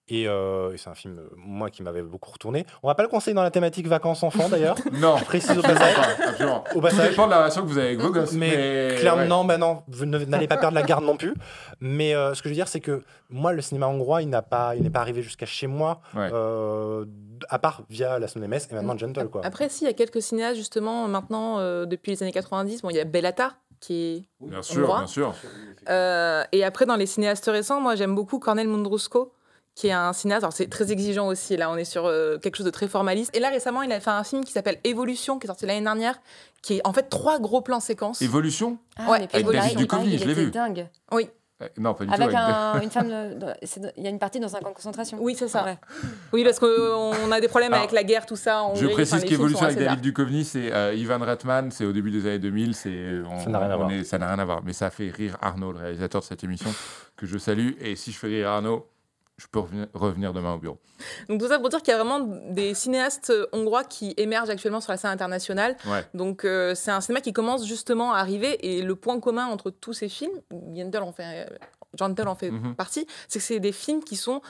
[0.08, 2.66] Et, euh, et c'est un film, euh, moi, qui m'avait beaucoup retourné.
[2.82, 4.74] On va pas le conseiller dans la thématique vacances enfants d'ailleurs.
[4.92, 6.16] Non, Je précise au absolument passage.
[6.18, 6.64] pas, absolument.
[6.70, 7.10] Au Tout passage.
[7.10, 8.32] dépend de la relation que vous avez avec vos gosses.
[8.32, 9.28] Mais, Mais, clairement, ouais.
[9.28, 11.34] non, bah non, vous n'allez pas perdre la garde non plus.
[11.80, 14.42] Mais euh, ce que je veux dire, c'est que moi, le cinéma hongrois, il n'a
[14.42, 16.28] pas, il n'est pas arrivé jusqu'à chez moi, Ouais.
[16.32, 17.04] euh,
[17.48, 19.42] à part via la Nemes et maintenant Gentle, quoi.
[19.44, 22.82] Après, si, il y a quelques cinéastes, justement, maintenant, euh, depuis les années 90.
[22.82, 24.24] Bon, il y a Bellata, qui est.
[24.46, 25.32] Bien sûr, bien sûr.
[25.88, 29.32] Euh, et après, dans les cinéastes récents, moi, j'aime beaucoup Cornel Mundrusko,
[29.74, 30.44] qui est un cinéaste.
[30.44, 31.56] Alors, c'est très exigeant aussi.
[31.56, 33.34] Là, on est sur euh, quelque chose de très formaliste.
[33.36, 35.80] Et là, récemment, il a fait un film qui s'appelle Évolution, qui est sorti l'année
[35.82, 36.20] dernière,
[36.62, 38.20] qui est en fait trois gros plans séquences.
[38.22, 40.50] Évolution Ah, Ouais, avec David Duchovny, je l'ai vu.
[40.50, 40.88] dingue.
[41.12, 41.28] Oui,
[41.62, 42.36] Euh, Non, pas du Avec tout.
[42.36, 45.18] un- une femme, de- c'est- il y a une partie dans un camp de concentration.
[45.20, 45.64] oui, c'est ça.
[45.64, 45.78] Ouais.
[46.32, 48.64] Oui, parce qu'on a des problèmes Alors, avec la guerre, tout ça.
[48.74, 52.40] Je précise qu'Évolution avec David Duchovny, c'est euh, Ivan Reitman, c'est au début des années
[52.40, 53.90] 2000, c'est on- Ça n'a rien à voir.
[54.04, 56.74] ça n'a rien à voir, mais ça fait rire Arnaud, le réalisateur de cette émission,
[57.16, 57.74] que je salue.
[57.80, 58.88] Et si je fais rire Arnaud,
[59.42, 60.78] je peux revenir, revenir demain au bureau.
[61.28, 64.50] Donc tout ça pour dire qu'il y a vraiment des cinéastes euh, hongrois qui émergent
[64.50, 65.76] actuellement sur la scène internationale.
[65.86, 66.06] Ouais.
[66.14, 69.70] Donc euh, c'est un cinéma qui commence justement à arriver et le point commun entre
[69.70, 70.32] tous ces films,
[70.74, 71.56] Gentle en fait, euh,
[71.98, 72.74] Gentle en fait Mhm.
[72.76, 74.40] partie, c'est que c'est des films qui sont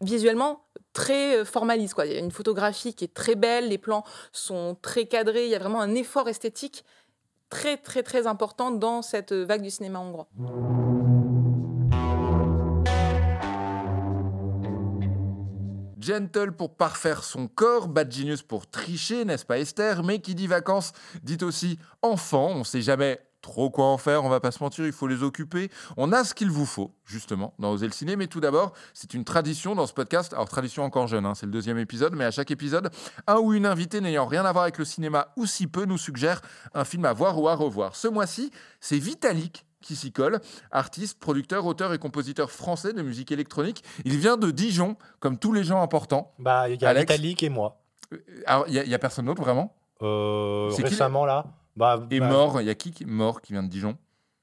[0.00, 1.94] visuellement très euh, formalistes.
[1.94, 2.06] Quoi.
[2.06, 5.50] Il y a une photographie qui est très belle, les plans sont très cadrés, il
[5.50, 6.84] y a vraiment un effort esthétique
[7.50, 10.26] très très très important dans cette euh, vague du cinéma hongrois.
[16.04, 20.46] Gentle pour parfaire son corps, Bad Genius pour tricher, n'est-ce pas Esther Mais qui dit
[20.46, 22.50] vacances dit aussi enfant.
[22.50, 25.22] On sait jamais trop quoi en faire, on va pas se mentir, il faut les
[25.22, 25.70] occuper.
[25.96, 28.16] On a ce qu'il vous faut, justement, dans Oser le ciné.
[28.16, 30.32] Mais tout d'abord, c'est une tradition dans ce podcast.
[30.32, 32.90] Alors, tradition encore jeune, hein, c'est le deuxième épisode, mais à chaque épisode,
[33.26, 35.98] un ou une invitée n'ayant rien à voir avec le cinéma ou si peu nous
[35.98, 36.40] suggère
[36.74, 37.96] un film à voir ou à revoir.
[37.96, 40.40] Ce mois-ci, c'est Vitalik qui s'y colle,
[40.72, 43.84] artiste, producteur, auteur et compositeur français de musique électronique.
[44.04, 46.32] Il vient de Dijon, comme tous les gens importants.
[46.38, 47.80] Bah, il y a Alex Vitalik et moi.
[48.46, 49.74] Alors, il n'y a, personne d'autre vraiment?
[50.02, 51.46] Euh, C'est qui, récemment, là?
[51.76, 53.96] Bah, Et bah, mort, il y a qui qui est mort qui vient de Dijon?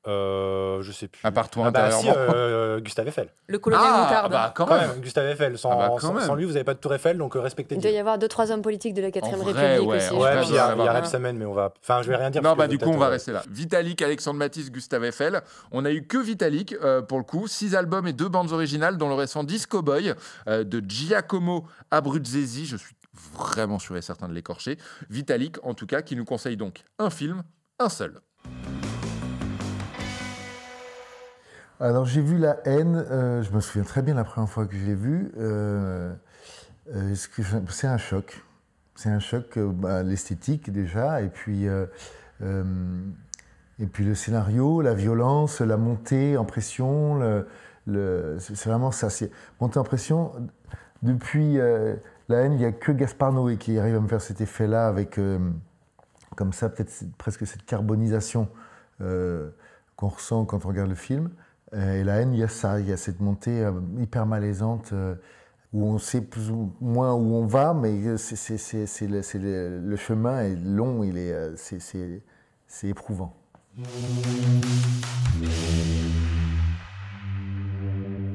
[0.08, 1.22] Euh, Je sais plus.
[1.24, 2.34] À part toi Ah bah, si, intérieurement.
[2.36, 3.30] euh, Gustave Eiffel.
[3.48, 4.32] Le colonel Moutarde.
[4.32, 4.90] bah quand Quand même.
[4.92, 5.58] même, Gustave Eiffel.
[5.58, 7.76] Sans, Ah bah, sans- sans lui, vous n'avez pas de Tour Eiffel, donc euh, respectez
[7.76, 9.98] Il doit y avoir deux, trois hommes politiques de la 4 En vrai, République ouais,
[9.98, 10.14] aussi.
[10.16, 11.74] Ouais, puis il y a, y a avoir- Rebsamen, mais on va.
[11.82, 12.42] Enfin, je vais rien dire.
[12.42, 13.44] Non, bah du coup, on va rester là.
[13.50, 15.42] Vitalik, Alexandre Matisse, Gustave Eiffel.
[15.72, 17.48] On a eu que Vitalik, euh, pour le coup.
[17.48, 20.14] Six albums et deux bandes originales, dont le récent Disco Boy
[20.48, 22.66] euh, de Giacomo Abruzzesi.
[22.66, 22.96] Je suis
[23.38, 24.78] vraiment sûr et certain de l'écorcher.
[25.10, 27.44] Vitalik, en tout cas, qui nous conseille donc un film,
[27.80, 28.22] un seul.
[31.82, 34.76] Alors j'ai vu La haine, euh, je me souviens très bien la première fois que
[34.76, 35.32] je l'ai vu.
[35.40, 36.14] euh,
[36.94, 37.16] euh,
[37.70, 38.44] c'est un choc.
[38.94, 41.88] C'est un choc, bah, l'esthétique déjà, et puis, et
[43.92, 47.44] puis le scénario, la violence, la montée en pression.
[47.88, 49.10] c'est vraiment ça.
[49.10, 50.34] C'est montée en pression.
[51.02, 54.40] Depuis La haine, il n'y a que Gaspard Noé qui arrive à me faire cet
[54.40, 55.20] effet-là avec,
[56.36, 58.50] comme ça, peut-être presque cette carbonisation
[59.00, 61.32] qu'on ressent quand on regarde le film.
[61.74, 64.26] Euh, et la haine, il y a ça, il y a cette montée euh, hyper
[64.26, 65.16] malaisante euh,
[65.72, 68.18] où on sait plus ou moins où on va, mais le,
[69.96, 73.34] chemin est long, il est, c'est éprouvant.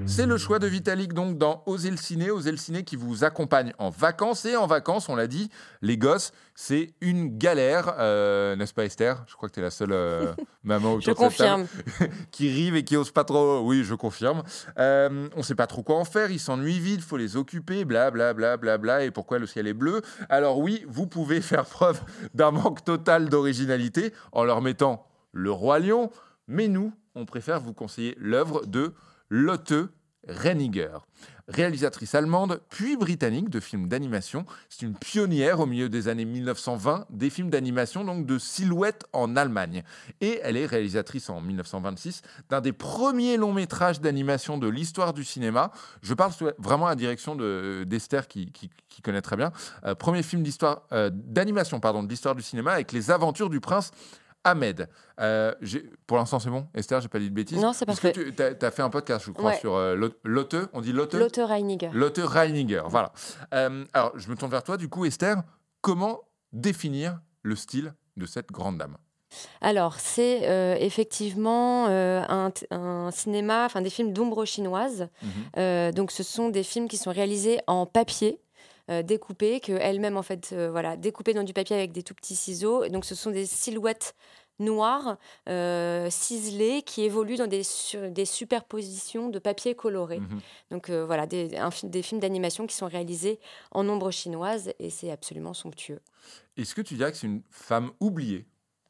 [0.06, 3.24] C'est le choix de Vitalik donc dans Oser le ciné, Oser le ciné qui vous
[3.24, 5.50] accompagne en vacances et en vacances, on l'a dit,
[5.82, 9.24] les gosses, c'est une galère, euh, n'est-ce pas Esther?
[9.26, 12.16] Je crois que tu es la seule euh, maman Je autour de cette table confirme.
[12.30, 13.60] qui rive et qui ose pas trop.
[13.60, 14.42] Oui, je confirme.
[14.78, 16.30] Euh, on sait pas trop quoi en faire.
[16.30, 17.02] Ils s'ennuient vite.
[17.02, 17.84] Faut les occuper.
[17.84, 19.04] Bla bla bla bla bla.
[19.04, 20.02] Et pourquoi le ciel est bleu?
[20.28, 22.00] Alors oui, vous pouvez faire preuve
[22.32, 26.10] d'un manque total d'originalité en leur mettant le roi lion.
[26.48, 28.94] Mais nous, on préfère vous conseiller l'œuvre de
[29.30, 29.74] Lotte
[30.28, 30.98] Reiniger.
[31.48, 37.06] Réalisatrice allemande, puis britannique de films d'animation, c'est une pionnière au milieu des années 1920
[37.10, 39.84] des films d'animation, donc de silhouette en Allemagne.
[40.20, 45.22] Et elle est réalisatrice en 1926 d'un des premiers longs métrages d'animation de l'histoire du
[45.22, 45.70] cinéma.
[46.02, 47.36] Je parle vraiment à la direction
[47.86, 49.52] d'Esther qui, qui, connaît très bien.
[49.84, 53.92] Euh, premier film d'histoire euh, d'animation de l'histoire du cinéma avec les aventures du prince
[54.46, 54.88] Ahmed.
[55.20, 55.52] Euh,
[56.06, 58.12] pour l'instant, c'est bon Esther, j'ai pas dit de bêtises Non, c'est parfait.
[58.12, 60.56] Tu as, fait un podcast, je crois, sur euh, Lotte.
[60.72, 61.14] On dit Lotte?
[61.14, 61.90] Lotte Reiniger.
[61.92, 63.12] Lotte Reiniger, voilà.
[63.52, 65.42] Euh, alors, je me tourne vers toi, du coup, Esther.
[65.80, 66.20] Comment
[66.52, 68.96] définir le style de cette grande dame?
[69.60, 75.08] Alors, c'est effectivement un, cinéma, enfin des films d'ombre chinoise.
[75.22, 75.90] Mhm.
[75.92, 78.40] donc, ce sont des films qui sont réalisés en papier,
[79.04, 82.86] découpés, que elle-même en fait, voilà, découpés dans du papier avec des tout petits ciseaux.
[82.88, 84.14] donc, ce sont des silhouettes
[84.58, 85.18] noir,
[85.48, 87.62] euh, ciselé, qui évolue dans des,
[88.10, 90.20] des superpositions de papier coloré.
[90.20, 90.40] Mhm.
[90.70, 91.50] Donc euh, voilà, des,
[91.84, 93.38] des films d'animation qui sont réalisés
[93.72, 96.00] en ombre chinoise et c'est absolument somptueux.
[96.56, 98.46] Est-ce que tu dirais que c'est une femme oubliée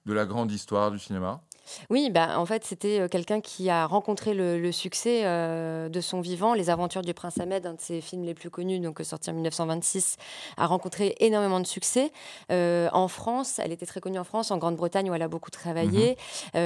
[0.07, 1.43] de la grande histoire du cinéma?
[1.91, 6.21] Oui, bah, en fait, c'était euh, quelqu'un qui a rencontré le, succès euh, de son
[6.21, 6.55] vivant.
[6.55, 9.35] Les Aventures du Prince Ahmed, un de ses films les plus connus, donc sorti en
[9.35, 10.17] 1926,
[10.57, 12.11] a rencontré énormément de succès.
[12.51, 15.51] Euh, en France, elle était très connue en France, en Grande-Bretagne où elle a beaucoup
[15.51, 16.17] travaillé.
[16.55, 16.61] Mhm.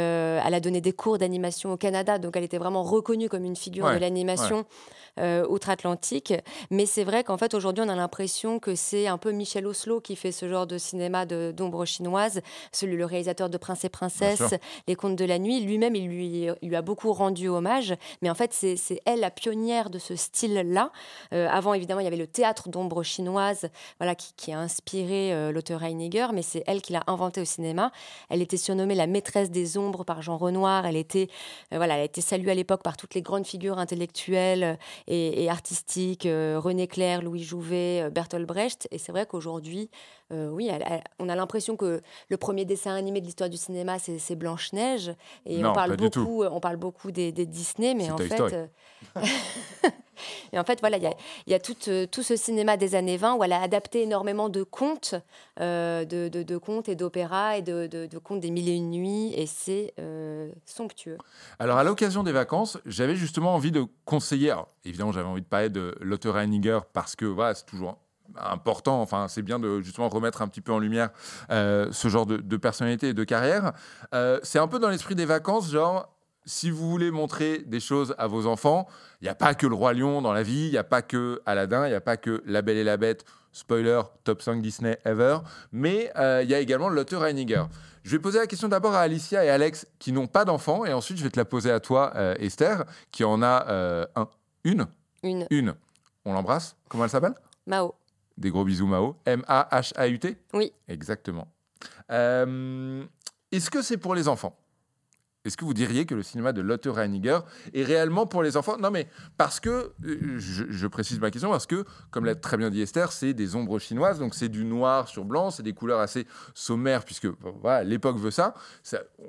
[0.46, 3.56] elle a donné des cours d'animation au Canada, donc elle était vraiment reconnue comme une
[3.56, 4.64] figure de l'animation.
[5.18, 6.35] outre-Atlantique.
[6.70, 10.01] Mais c'est vrai qu'en fait, aujourd'hui, on a l'impression que c'est un peu Michel Oslo
[10.01, 12.40] qui fait ce genre de cinéma d'ombre chinoise,
[12.73, 14.55] celui le réalisateur de Prince et Princesse,
[14.87, 15.61] les Contes de la Nuit.
[15.61, 17.94] Lui-même, il lui, lui, a beaucoup rendu hommage.
[18.23, 20.90] Mais en fait, c'est elle la pionnière de ce style-là.
[21.33, 23.68] Euh, avant, évidemment, il y avait le théâtre d'ombre chinoise
[23.99, 27.92] voilà, qui, a inspiré euh, l'auteur Heiniger, mais c'est elle qui l'a inventé au cinéma.
[28.29, 30.87] Elle était surnommée la maîtresse des ombres par Jean Renoir.
[30.87, 31.29] Elle, était,
[31.73, 35.48] euh, voilà, elle a été saluée à l'époque par toutes les grandes figures intellectuelles et,
[35.48, 38.88] artistiques, René Clair, Louis Jouvet, Bertolt Brecht.
[38.90, 39.90] Et c'est vrai qu'aujourd'hui,
[40.31, 40.71] oui,
[41.19, 45.12] on a l'impression que le premier dessin animé de l'histoire du cinéma, c'est Blanche-Neige
[45.47, 48.66] et on parle beaucoup, on parle beaucoup des, Disney, mais en fait, euh,
[50.53, 51.11] et en fait, voilà, il
[51.47, 54.49] y a, tout, euh, tout, ce cinéma des années 20 où elle a adapté énormément
[54.49, 55.14] de contes,
[55.61, 59.47] euh, de, de, contes et d'opéras et de, contes des mille et une nuits, et
[59.47, 59.95] c'est
[60.66, 61.19] somptueux.
[61.59, 64.55] Alors, à l'occasion des vacances, j'avais justement envie de conseiller.
[64.85, 67.97] évidemment, j'avais envie de parler de l'auteur Heiniger parce que voilà, c'est toujours
[68.38, 69.01] important.
[69.01, 71.11] Enfin, c'est bien de justement remettre un petit peu en lumière
[71.51, 73.73] euh, ce genre de, personnalité et de carrière.
[74.14, 76.14] Euh, c'est un peu dans l'esprit des vacances, genre.
[76.47, 78.88] Si vous voulez montrer des choses à vos enfants,
[79.21, 81.03] il n'y a pas que le roi lion dans la vie, il n'y a pas
[81.03, 84.62] que Aladdin, il n'y a pas que La Belle et la Bête, spoiler, top 5
[84.62, 85.38] Disney ever,
[85.71, 87.64] mais euh, il y a également l'auteur Reiniger.
[88.03, 90.95] Je vais poser la question d'abord à Alicia et Alex qui n'ont pas d'enfants, et
[90.95, 94.27] ensuite je vais te la poser à toi, Esther, qui en a un,
[94.64, 94.87] une.
[95.23, 95.47] Une.
[95.51, 95.75] Une.
[96.25, 97.35] On l'embrasse Comment elle s'appelle?
[97.66, 97.95] Mao.
[98.40, 99.16] Des gros bisous, Mao.
[99.26, 100.72] M-A-H-A-U-T Oui.
[100.88, 101.46] Exactement.
[102.11, 103.05] Euh,
[103.53, 104.59] est-ce que c'est pour les enfants?
[105.46, 107.38] Est-ce que vous diriez que le cinéma de Lotte Reiniger
[107.72, 108.76] est réellement pour les enfants?
[108.79, 112.68] Non, mais parce que, euh, je, précise ma question, parce que, comme l'a très bien
[112.68, 116.00] dit Esther, c'est des ombres chinoises, donc c'est du noir sur blanc, c'est des couleurs
[116.00, 117.26] assez sommaires, puisque
[117.62, 118.55] voilà, l'époque veut ça.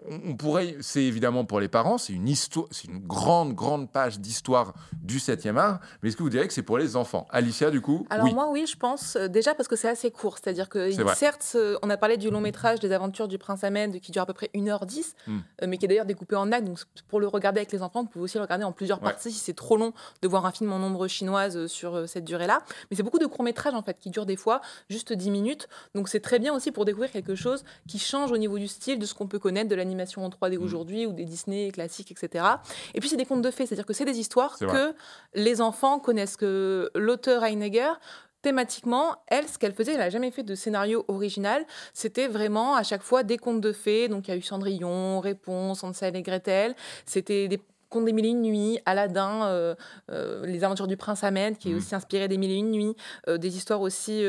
[0.09, 4.19] on, pourrait, c'est évidemment pour les parents, c'est une histoire, c'est une grande, grande page
[4.19, 7.25] d'histoire du 7e art, mais est-ce que vous diriez que c'est pour les enfants?
[7.29, 10.39] Alicia, du coup Alors moi, oui, je pense, euh, déjà parce que c'est assez court,
[10.39, 14.01] c'est-à-dire que certes, euh, on a parlé du long métrage des aventures du prince Ahmed
[14.01, 15.39] qui dure à peu près 1h10, hmm.
[15.67, 16.65] mais qui est d'ailleurs découpé en actes.
[16.65, 19.31] Donc, pour le regarder avec les enfants, vous pouvez aussi le regarder en plusieurs parties
[19.31, 22.25] si c'est trop long de voir un film en nombre chinoise euh, sur euh, cette
[22.25, 22.61] durée-là.
[22.89, 25.67] Mais c'est beaucoup de courts-métrages, en fait, qui durent des fois juste 10 minutes.
[25.95, 28.99] Donc, c'est très bien aussi pour découvrir quelque chose qui change au niveau du style
[28.99, 30.63] de ce qu'on peut connaître de l'animation en 3D mm.
[30.63, 32.45] aujourd'hui ou des Disney classiques, etc.
[32.93, 34.93] Et puis, c'est des contes de fées, c'est-à-dire que c'est des histoires que
[35.33, 37.93] les enfants connaissent, que l'auteur Heidegger
[38.41, 41.65] thématiquement, elle, ce qu'elle faisait, elle n'a jamais fait de scénario original.
[41.93, 44.07] C'était vraiment à chaque fois des contes de fées.
[44.07, 46.75] Donc il y a eu Cendrillon, Réponse, Hansel et Gretel.
[47.05, 49.75] C'était des contes des mille et une nuits, Aladdin, euh,
[50.11, 51.77] euh, Les aventures du prince Ahmed, qui est mmh.
[51.77, 52.95] aussi inspiré des mille et une nuits.
[53.27, 54.23] Euh, des histoires aussi,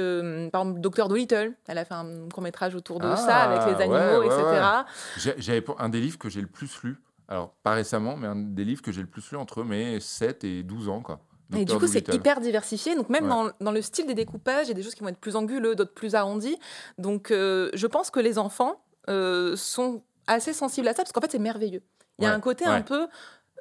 [0.52, 1.54] par exemple, Docteur Dolittle.
[1.66, 5.34] Elle a fait un court métrage autour de ça, avec les ah, animaux, etc.
[5.38, 7.00] J'avais un des livres que j'ai le plus lu.
[7.28, 10.44] Alors, pas récemment, mais un des livres que j'ai le plus lu entre mes 7
[10.44, 11.20] et 12 ans, quoi.
[11.56, 12.94] Et du coup, c'est hyper diversifié.
[12.94, 15.08] Donc, même dans, dans, le style des découpages, il y a des choses qui vont
[15.08, 16.58] être plus anguleux, d'autres plus arrondies.
[16.98, 21.20] Donc, euh, je pense que les enfants euh, sont assez sensibles à ça, parce qu'en
[21.20, 21.82] fait, c'est merveilleux.
[22.18, 23.08] Il y a un côté un peu.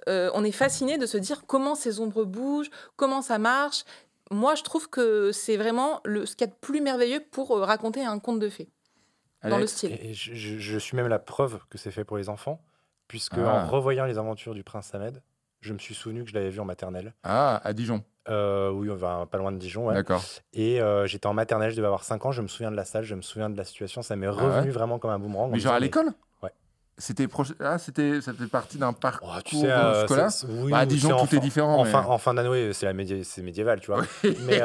[0.07, 3.83] Euh, on est fasciné de se dire comment ces ombres bougent, comment ça marche.
[4.29, 7.57] Moi, je trouve que c'est vraiment le, ce qu'il y a de plus merveilleux pour
[7.59, 8.69] raconter un conte de fées.
[9.43, 9.97] dans le style.
[10.01, 12.61] Et je, suis même la preuve que c'est fait pour les enfants,
[13.07, 13.63] puisque ah.
[13.63, 15.21] en revoyant les aventures du prince Ahmed,
[15.61, 17.13] Je me suis souvenu que je l'avais vu en maternelle.
[17.23, 18.03] Ah, à Dijon.
[18.29, 19.87] Euh, oui, enfin, pas loin de Dijon.
[19.87, 19.93] Ouais.
[19.93, 20.23] D'accord.
[20.53, 22.31] Et euh, j'étais en maternelle, je devais avoir 5 ans.
[22.31, 24.01] Je me souviens de la salle, je me souviens de la situation.
[24.01, 25.49] Ça m'est Ah revenu ouais vraiment comme un boomerang.
[25.51, 26.07] Mais genre à l'école
[26.41, 26.51] Ouais.
[26.97, 27.53] C'était proche...
[27.59, 30.29] ah, c'était ça fait partie d'un parcours Oh, tu sais, euh, scolaire.
[30.49, 32.93] oui, Bah, à Dijon, tout est différent, En, mais- fin, en fin d'année, c'est la
[32.93, 34.01] médi- c'est médiéval, tu vois.
[34.45, 34.61] mais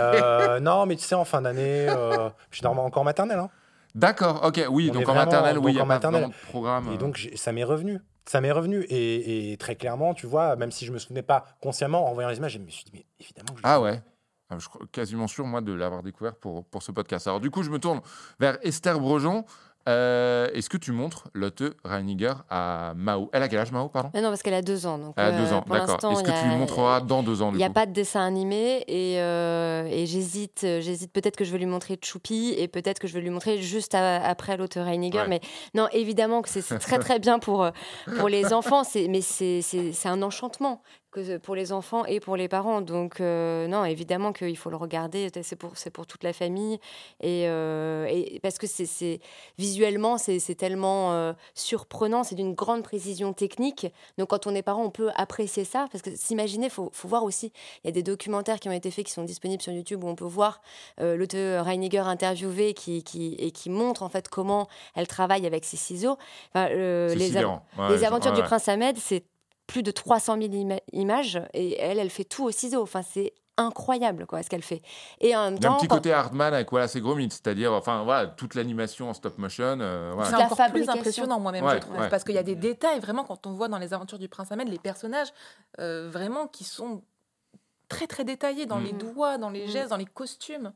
[0.61, 3.39] non, mais tu sais, en fin d'année, je suis normalement encore en maternelle.
[3.39, 3.51] Hein.
[3.95, 4.45] D'accord.
[4.45, 4.63] Ok.
[4.71, 4.89] Oui.
[4.91, 6.29] On donc en maternelle, oui, il y a maternelle.
[6.51, 6.93] programme.
[6.93, 8.01] Et donc, ça m'est revenu.
[8.29, 8.83] Ça m'est revenu.
[8.89, 12.29] Et, et très clairement, tu vois, même si je me souvenais pas consciemment, en voyant
[12.29, 14.03] les images, je me suis dit, mais évidemment que je Ah ouais.
[14.49, 17.27] Ah, Je suis quasiment sûr, moi, de l'avoir découvert pour, pour ce podcast.
[17.27, 18.01] Alors, du coup, je me tourne
[18.39, 19.45] vers Esther Brejon.
[19.89, 24.11] Euh, Est-ce que tu montres Lotte Reiniger à Mao Elle a quel âge, Mao Pardon?
[24.15, 24.99] Ah non, parce qu'elle a deux ans.
[24.99, 26.13] Donc, Elle a deux euh, ans, pour d'accord.
[26.13, 28.85] Est-ce que tu lui montreras dans deux ans, Il n'y a pas de dessin animé
[28.89, 33.07] et, euh, et j'hésite, j'hésite peut-être que je vais lui montrer Choupi et peut-être que
[33.07, 35.19] je vais lui montrer juste à- après l'auteur Reiniger.
[35.21, 35.29] Ouais.
[35.29, 35.41] Mais
[35.75, 37.69] non, évidemment que c'est très très bien pour,
[38.19, 39.63] pour les enfants, mais c'est
[40.07, 40.83] un enchantement
[41.25, 42.81] que pour les enfants et pour les parents.
[42.81, 46.79] Donc euh, non, évidemment qu'il faut le regarder, c'est pour, c'est pour toute la famille
[47.21, 49.21] et, euh, et parce que c'est- c'est
[49.59, 53.87] visuellement c'est c'est tellement euh, surprenant, c'est d'une grande précision technique.
[54.19, 57.25] Donc quand on est parent, on peut apprécier ça parce que s'imaginer, faut, faut voir
[57.25, 57.53] aussi.
[57.83, 60.09] Il y a des documentaires qui ont été faits, qui sont disponibles sur YouTube où
[60.09, 60.61] on peut voir
[60.99, 65.77] l'auteur Reiniger interviewé qui, qui, et qui montre en fait comment elle travaille avec ses
[65.77, 66.17] ciseaux.
[66.55, 67.63] Enfin, les, av- sidérant.
[67.79, 69.25] Ouais, les je- aventures ouais, du prince Ahmed, c'est
[69.67, 72.83] plus de 300 000 ima- images et elle, elle fait tout au ciseau.
[72.83, 74.83] Enfin, c'est incroyable quoi ce qu'elle fait.
[75.21, 77.15] Et en même Il y a un petit quand- côté Hardman avec voilà, ses gros
[77.15, 79.79] mythes, c'est-à-dire enfin, voilà, toute l'animation en stop motion.
[79.81, 80.31] euh, voilà.
[80.31, 81.99] C'est La encore plus impressionnant moi-même, Ouais, je trouve.
[81.99, 82.09] ouais.
[82.11, 84.53] Parce qu'il y a des détails, vraiment, quand on voit dans les aventures du prince
[84.53, 85.29] Ahmed, les personnages,
[85.81, 87.03] euh, vraiment, qui sont
[87.89, 88.85] très, très détaillés dans Mm.
[88.85, 89.71] les doigts, dans les Mm.
[89.71, 90.73] gestes, dans les costumes.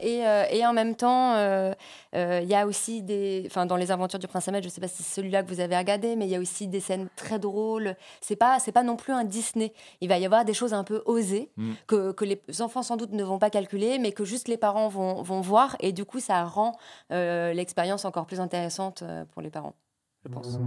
[0.00, 1.72] Et, euh, et en même temps, euh,
[2.14, 3.44] euh, il y a aussi des.
[3.46, 5.48] Enfin, dans les aventures du prince Ahmed, je ne sais pas si c'est celui-là que
[5.48, 7.96] vous avez regardé, mais il y a aussi des scènes très drôles.
[8.20, 9.72] C'est pas, c'est pas non plus un Disney.
[10.00, 11.72] Il va y avoir des choses un peu osées Mm.
[11.86, 14.88] que, que les enfants sans doute ne vont pas calculer, mais que juste les parents
[14.88, 15.76] vont, vont voir.
[15.80, 16.76] Et du coup, ça rend
[17.10, 19.74] l'expérience encore plus intéressante pour les parents,
[20.24, 20.58] je pense.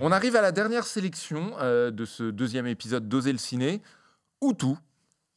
[0.00, 3.80] On arrive à la dernière sélection de ce deuxième épisode d'Oser le ciné.
[4.44, 4.74] Utu,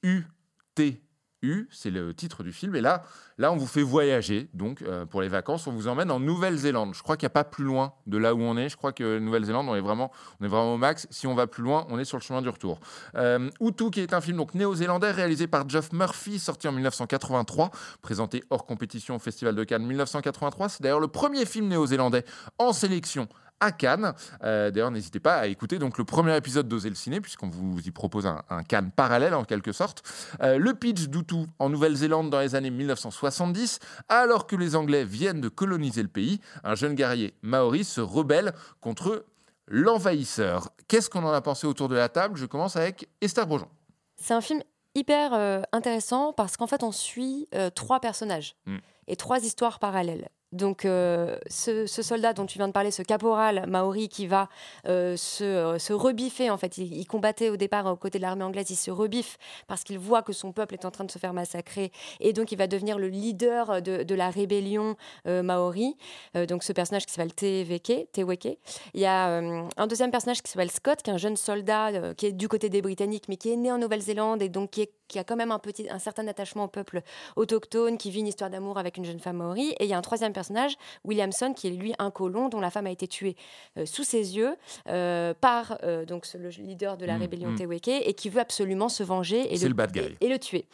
[0.04, 2.76] U-T-U, c'est le titre du film.
[2.76, 3.04] Et là,
[3.38, 4.50] là, on vous fait voyager.
[4.54, 6.94] Donc, euh, pour les vacances, on vous emmène en Nouvelle-Zélande.
[6.94, 8.68] Je crois qu'il n'y a pas plus loin de là où on est.
[8.68, 11.08] Je crois que Nouvelle-Zélande, on est vraiment, on est vraiment au max.
[11.10, 12.82] Si on va plus loin, on est sur le chemin du retour.
[13.16, 18.44] Euh, Utu, qui est un film néo-zélandais réalisé par Geoff Murphy, sorti en 1983, présenté
[18.50, 20.68] hors compétition au Festival de Cannes 1983.
[20.68, 22.26] C'est d'ailleurs le premier film néo-zélandais
[22.58, 24.14] en sélection à Cannes.
[24.44, 27.80] Euh, D'ailleurs, n'hésitez pas à écouter donc le premier épisode d'Oser le ciné, puisqu'on vous
[27.80, 30.04] y propose un, un Cannes parallèle en quelque sorte.
[30.42, 35.42] Euh, le pitch d'Utu en Nouvelle-Zélande dans les années 1970, alors que les Anglais viennent
[35.42, 39.26] de coloniser le pays, un jeune guerrier maori se rebelle contre
[39.68, 40.70] l'envahisseur.
[40.88, 42.38] Qu'est-ce qu'on en a pensé autour de la table?
[42.38, 43.68] Je commence avec Esther Brejon.
[44.16, 44.62] C'est un film
[44.96, 48.78] hyper euh, intéressant parce qu'en fait, on suit trois personnages Mm.
[49.08, 50.30] et trois histoires parallèles.
[50.54, 54.48] Donc, euh, ce, soldat dont tu viens de parler, ce caporal maori qui va
[54.88, 58.46] euh, se, euh, se rebiffer, en fait, il, combattait au départ aux côtés de l'armée
[58.46, 61.20] anglaise, il se rebiffe parce qu'il voit que son peuple est en train de se
[61.20, 65.96] faire massacrer et donc il va devenir le leader de, la rébellion maori.
[66.34, 68.58] Donc, ce personnage qui s'appelle Teweke.
[68.94, 72.26] Il y a un deuxième personnage qui s'appelle Scott, qui est un jeune soldat qui
[72.26, 75.20] est du côté des Britanniques, mais qui est né en Nouvelle-Zélande et donc qui, qui
[75.20, 77.02] a quand même un, petit, un certain attachement au peuple
[77.36, 79.76] autochtone, qui vit une histoire d'amour avec une jeune femme maori.
[79.80, 82.70] Et il y a un troisième personnage, Williamson, qui est lui un colon dont la
[82.70, 83.36] femme a été tuée
[83.78, 84.56] euh, sous ses yeux
[84.88, 87.56] euh, par euh, donc le leader de la Mm, rébellion mm.
[87.58, 90.00] Teweke et qui veut absolument se venger et le bad guy.
[90.00, 90.66] et- et le tuer.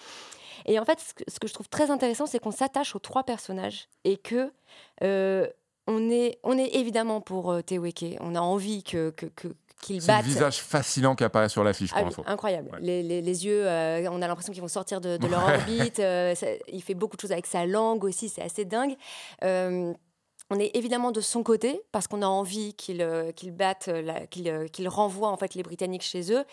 [0.65, 2.99] Et en fait, ce que, ce que je trouve très intéressant, c'est qu'on s'attache aux
[2.99, 4.51] trois personnages et que
[5.87, 8.17] on, est, on est évidemment pour euh, Teweke.
[8.21, 11.91] On a envie que, que, que- qu'il C'est le visage fascinant qui apparaît sur l'affiche,
[11.93, 12.23] Ah pour info.
[12.25, 12.69] incroyable.
[12.73, 12.79] Ouais.
[12.81, 15.55] Les, les- les yeux, euh, on a l'impression qu'ils vont sortir de, de leur Ouais.
[15.55, 15.99] orbite.
[15.99, 18.95] euh, ça- il fait beaucoup de choses avec sa langue aussi, c'est assez dingue.
[19.43, 19.93] Euh,
[20.49, 23.03] on est évidemment de son côté parce qu'on a envie qu'il
[23.35, 23.89] qu'il batte,
[24.31, 26.43] qu'il renvoie en fait les Britanniques chez eux.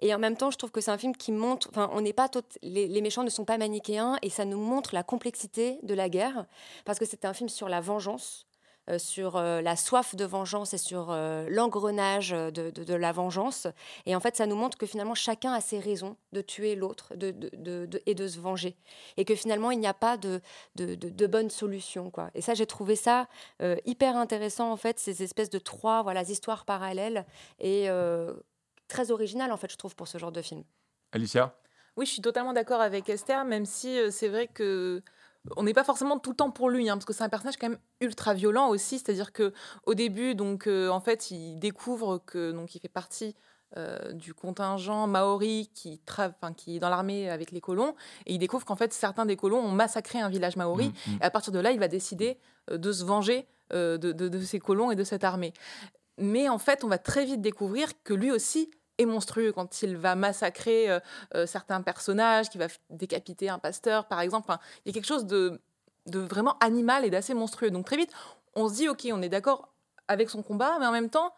[0.00, 2.12] Et en même temps, je trouve que c'est un film qui montre, enfin, on n'est
[2.12, 2.28] pas
[2.62, 6.08] les, les méchants ne sont pas manichéens et ça nous montre la complexité de la
[6.08, 6.44] guerre
[6.84, 8.46] parce que c'est un film sur la vengeance.
[8.88, 13.12] Euh, sur euh, la soif de vengeance et sur euh, l'engrenage de, de- de la
[13.12, 13.66] vengeance.
[14.06, 17.14] Et en fait, ça nous montre que finalement, chacun a ses raisons de tuer l'autre
[17.16, 18.76] de, de- de- de- et de se venger.
[19.16, 20.40] Et que finalement, il n'y a pas de,
[20.76, 22.10] de, de, de bonne solution.
[22.10, 22.30] Quoi.
[22.34, 23.28] Et ça, j'ai trouvé ça
[23.62, 27.26] euh, hyper intéressant, en fait, ces espèces de trois voilà, histoires parallèles
[27.58, 28.34] et euh,
[28.88, 30.64] très originales, en fait, je trouve, pour ce genre de film.
[31.12, 31.54] Alicia?
[31.96, 35.02] Oui, je suis totalement d'accord avec Esther, même si euh, c'est vrai que
[35.56, 37.56] on n'est pas forcément tout le temps pour lui, hein, parce que c'est un personnage
[37.56, 38.98] quand même ultra violent aussi.
[38.98, 39.52] C'est-à-dire que
[39.86, 43.34] au début, donc euh, en fait, il découvre que donc il fait partie
[43.76, 46.00] euh, du contingent maori qui,
[46.56, 47.94] qui est dans l'armée avec les colons,
[48.26, 50.88] et il découvre qu'en fait certains des colons ont massacré un village maori.
[50.88, 51.18] Mm, mm.
[51.20, 52.38] Et à partir de là, il va décider
[52.70, 55.52] euh, de se venger de, de ces colons et de cette armée.
[56.16, 59.96] Mais en fait, on va très vite découvrir que lui aussi est monstrueux quand il
[59.96, 61.00] va massacrer euh,
[61.34, 64.52] euh, certains personnages, qui va décapiter un pasteur, par exemple.
[64.84, 65.60] il y a quelque chose de,
[66.06, 67.70] de vraiment animal et d'assez monstrueux.
[67.70, 68.12] Donc très vite,
[68.54, 69.72] on se dit, ok, on est d'accord
[70.08, 71.32] avec son combat, mais en même temps,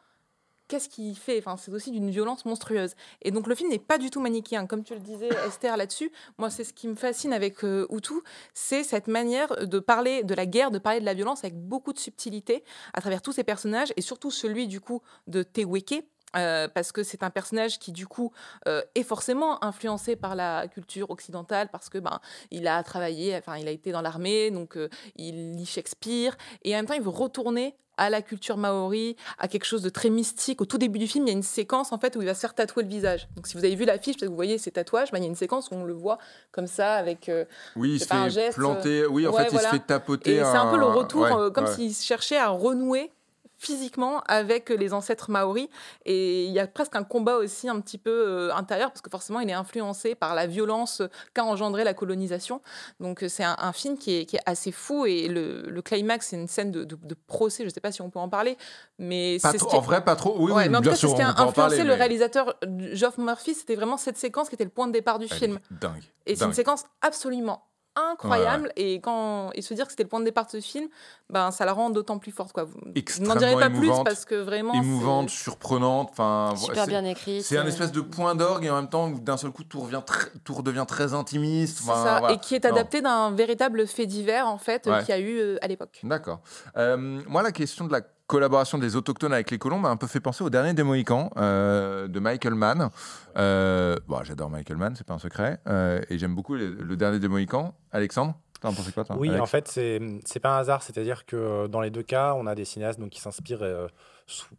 [0.71, 1.39] qu'est-ce qu'il fait?
[1.39, 2.95] Enfin, C'est aussi d'une violence monstrueuse.
[3.23, 4.67] Et donc le film n'est pas du tout manichéen.
[4.67, 8.15] Comme tu le disais, Esther, là-dessus, moi, c'est ce qui me fascine avec euh, Hutu,
[8.55, 11.93] c'est cette manière de parler de la guerre, de parler de la violence avec beaucoup
[11.93, 16.05] de subtilité à travers tous ces personnages, et surtout celui, du coup, de Teweke,
[16.37, 18.33] euh, parce que c'est un personnage qui du coup
[18.69, 22.21] euh, est forcément influencé par la culture occidentale parce que ben
[22.53, 26.73] il a travaillé, enfin il a été dans l'armée, donc euh, il lit Shakespeare et
[26.75, 30.09] en même temps il veut retourner à la culture maori, à quelque chose de très
[30.09, 30.63] mystique.
[30.63, 32.35] Au tout début du film, il y a une séquence en fait où il va
[32.35, 33.29] se faire tatouer le visage.
[33.37, 35.35] Donc si vous avez vu l'affiche, vous voyez ces tatouages, ben, il y a une
[35.35, 36.17] séquence où on le voit
[36.51, 37.31] comme ça avec
[37.77, 40.37] oui, il se fait planter, oui en fait il se fait tapoter.
[40.37, 43.11] Et c'est un peu le retour comme s'il cherchait à renouer
[43.61, 45.69] physiquement avec les ancêtres maoris.
[46.07, 49.11] Et il y a presque un combat aussi un petit peu euh, intérieur, parce que
[49.11, 51.03] forcément, il est influencé par la violence
[51.35, 52.63] qu'a engendré la colonisation.
[53.01, 55.05] Donc, euh, c'est un, film qui est, assez fou.
[55.05, 57.63] Et le, climax, c'est une scène de, procès.
[57.63, 58.57] Je ne sais pas si on peut en parler.
[58.99, 60.37] mais c'est En vrai, pas trop.
[60.39, 62.57] Oui, mais en tout cas, c'est ce qui a influencé le réalisateur
[62.93, 63.55] Geoff Murphy.
[63.55, 65.59] C'était vraiment cette séquence qui était le point de départ du film.
[65.71, 66.03] Dingue.
[66.25, 67.70] Et c'est une séquence absolument
[68.13, 68.73] incroyable.
[68.77, 70.89] Et quand et se dire que c'était le point de départ de ce film
[71.29, 72.67] ben ça la rend d'autant plus forte quoi.
[72.95, 77.57] Je n'en dirai pas plus parce que vraiment émouvante surprenante enfin super bien écrite c'est
[77.57, 80.03] un espèce de point d'orgue et en même temps d'un seul coup tout revient
[80.45, 82.31] tout redevient très intimiste ça.
[82.31, 85.57] et qui est adapté d'un véritable fait divers en fait qu'il y a eu euh,
[85.63, 86.01] à l'époque.
[86.03, 86.41] D'accord.
[86.77, 90.07] Euh, moi la question de la collaboration des autochtones avec les colons m'a un peu
[90.07, 92.91] fait penser au dernier des Mohicans euh, de Michael Mann.
[93.37, 95.59] Euh, bon, J'adore Michael Mann, c'est pas un secret.
[95.67, 97.75] Euh, et j'aime beaucoup le, dernier des Mohicans.
[97.91, 100.85] Alexandre T'en pensais quoi, toi Oui, en fait, c'est pas un hasard.
[100.85, 103.67] C'est-à-dire que dans les deux cas, on a des cinéastes donc, qui s'inspirent,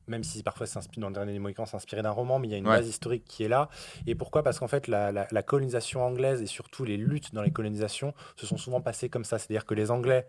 [0.08, 2.56] même si parfois s'inspirent dans le dernier des Mohicans, s'inspirer d'un roman, mais il y
[2.56, 3.70] a une base historique qui est là.
[4.06, 4.44] Et pourquoi?
[4.44, 8.46] Parce qu'en fait, la, la, colonisation anglaise et surtout les luttes dans les colonisations se
[8.46, 9.40] sont souvent passées comme ça.
[9.40, 10.28] C'est-à-dire que les Anglais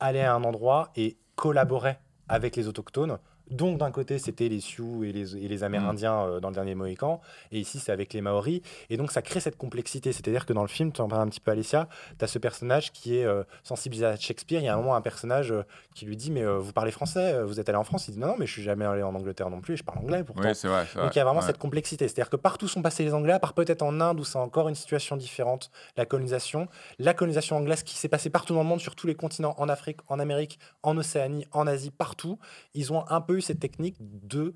[0.00, 3.18] allaient à un endroit et collaboraient avec les autochtones.
[3.50, 6.28] Donc d'un côté, c'était les Sioux et les, et les Amérindiens mm.
[6.28, 7.20] euh, dans le dernier Mohican,
[7.52, 8.62] et ici c'est avec les Maoris.
[8.90, 10.12] Et donc ça crée cette complexité.
[10.12, 11.88] C'est-à-dire que dans le film, tu en parles un petit peu Alicia,
[12.18, 14.60] tu as ce personnage qui est euh, sensibilisé à Shakespeare.
[14.60, 15.62] Il y a un moment un personnage euh,
[15.94, 18.28] qui lui dit Mais vous parlez français, vous êtes allé en France Il dit Non,
[18.28, 20.48] non, mais je suis jamais allé en Angleterre non plus, et je parle anglais pourtant.
[20.48, 22.08] Oui, vrai, donc il y a vraiment cette complexité.
[22.08, 24.68] C'est-à-dire que partout sont passés les Anglais, à part peut-être en Inde où c'est encore
[24.68, 26.68] une situation différente, la colonisation.
[26.98, 29.68] La colonisation anglaise qui s'est passée partout dans le monde, sur tous les continents, en
[29.68, 32.38] Afrique, en Amérique, en Océanie, en Asie, partout.
[32.74, 34.54] Ils ont un peu eu cette technique de,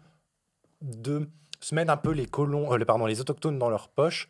[0.81, 1.29] de
[1.61, 4.29] se mettre un peu les colons, euh, pardon, les autochtones dans leur poche,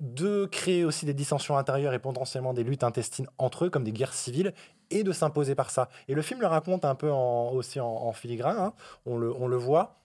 [0.00, 3.92] de créer aussi des dissensions intérieures et potentiellement des luttes intestines entre eux, comme des
[3.92, 4.52] guerres civiles,
[4.90, 5.88] et de s'imposer par ça.
[6.08, 8.72] Et le film le raconte un peu en, aussi en, filigrane, hein.
[9.06, 9.96] on, le, on le voit,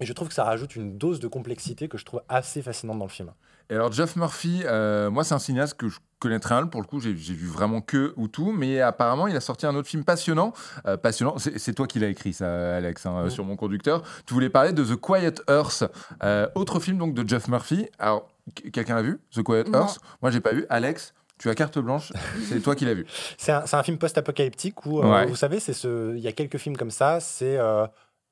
[0.00, 2.98] et je trouve que ça rajoute une dose de complexité que je trouve assez fascinante
[2.98, 3.32] dans le film.
[3.70, 6.70] Et alors, Jeff Murphy, euh, moi, c'est un cinéaste que je connais très mal.
[6.70, 8.52] Pour le coup, j'ai vu vraiment que ou tout.
[8.52, 10.52] Mais apparemment, il a sorti un autre film passionnant.
[10.86, 11.36] Euh, passionnant.
[11.38, 14.02] C'est toi qui l'as écrit, ça, Alex, hein, sur mon conducteur.
[14.26, 15.84] Tu voulais parler de The Quiet Earth,
[16.22, 17.86] euh, autre film donc de Jeff Murphy.
[17.98, 18.28] Alors,
[18.72, 19.98] quelqu'un a vu The Quiet Earth?
[20.22, 20.66] Moi, j'ai pas vu.
[20.68, 22.12] Alex tu as carte blanche,
[22.48, 23.06] c'est toi qui l'as vu.
[23.38, 26.90] C'est un, un, film post-apocalyptique où, vous savez, ce, il y a quelques films comme
[26.90, 27.56] ça, c'est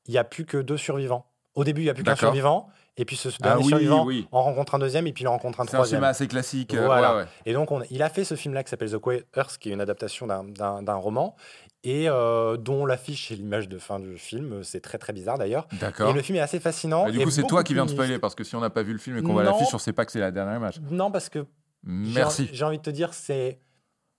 [0.06, 1.26] il n'y a plus que deux survivants.
[1.54, 2.68] Au début, il n'y a plus qu'un survivant.
[2.98, 5.60] Et puis ce dernier ah survivant en rencontre un deuxième et puis il en rencontre
[5.60, 5.84] un troisième.
[5.84, 6.74] C'est un film assez classique.
[6.74, 7.26] Euh, voilà.
[7.44, 9.72] Et donc on, il a fait ce film-là qui s'appelle The Quiet Earth, qui est
[9.72, 11.36] une adaptation d'un roman
[11.84, 15.68] et euh, dont l'affiche et l'image de fin du film, c'est très très bizarre d'ailleurs.
[15.80, 16.10] D'accord.
[16.10, 17.08] Et le film est assez fascinant.
[17.10, 18.92] du coup, c'est toi qui viens de spoiler parce que si on n'a pas vu
[18.92, 20.80] le film et qu'on voit l'affiche, on ne sait pas que c'est la dernière image.
[20.90, 21.46] Non, parce que
[21.86, 22.50] Merci.
[22.52, 23.60] J'ai envie de te dire, c'est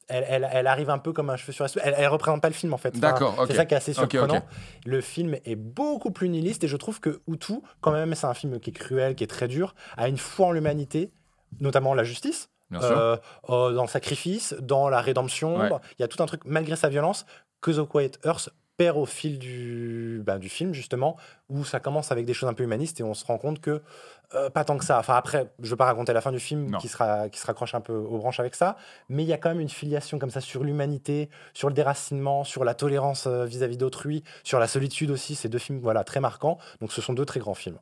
[0.08, 1.82] elle, elle, arrive un peu comme un cheveu sur la soupe.
[1.84, 2.98] Elle, elle représente pas le film en fait.
[3.00, 3.44] D'accord.
[3.48, 4.42] C'est ça qui est assez surprenant.
[4.86, 8.34] Le film est beaucoup plus nihiliste et je trouve que Hutu, quand même, c'est un
[8.34, 11.12] film qui est cruel, qui est très dur, a une foi en l'humanité,
[11.60, 12.50] notamment la justice.
[12.74, 13.16] Euh,
[13.50, 15.64] euh, dans le sacrifice, dans la rédemption,
[15.98, 17.26] il y a tout un truc malgré sa violence
[17.62, 21.18] que The Quiet Earth perd au fil du, ben, du film justement
[21.50, 23.82] où ça commence avec des choses un peu humanistes et on se rend compte que
[24.36, 25.00] euh, pas tant que ça.
[25.00, 27.48] Enfin, après, je ne veux pas raconter la fin du film qui, sera, qui se
[27.48, 28.76] raccroche un peu aux branches avec ça,
[29.10, 32.44] mais il y a quand même une filiation comme ça sur l'humanité, sur le déracinement,
[32.44, 35.36] sur la tolérance euh, vis-à-vis d'autrui, sur la solitude aussi.
[35.36, 36.58] Ces deux films voilà, très marquants.
[36.82, 37.80] Donc, ce sont deux très grands films.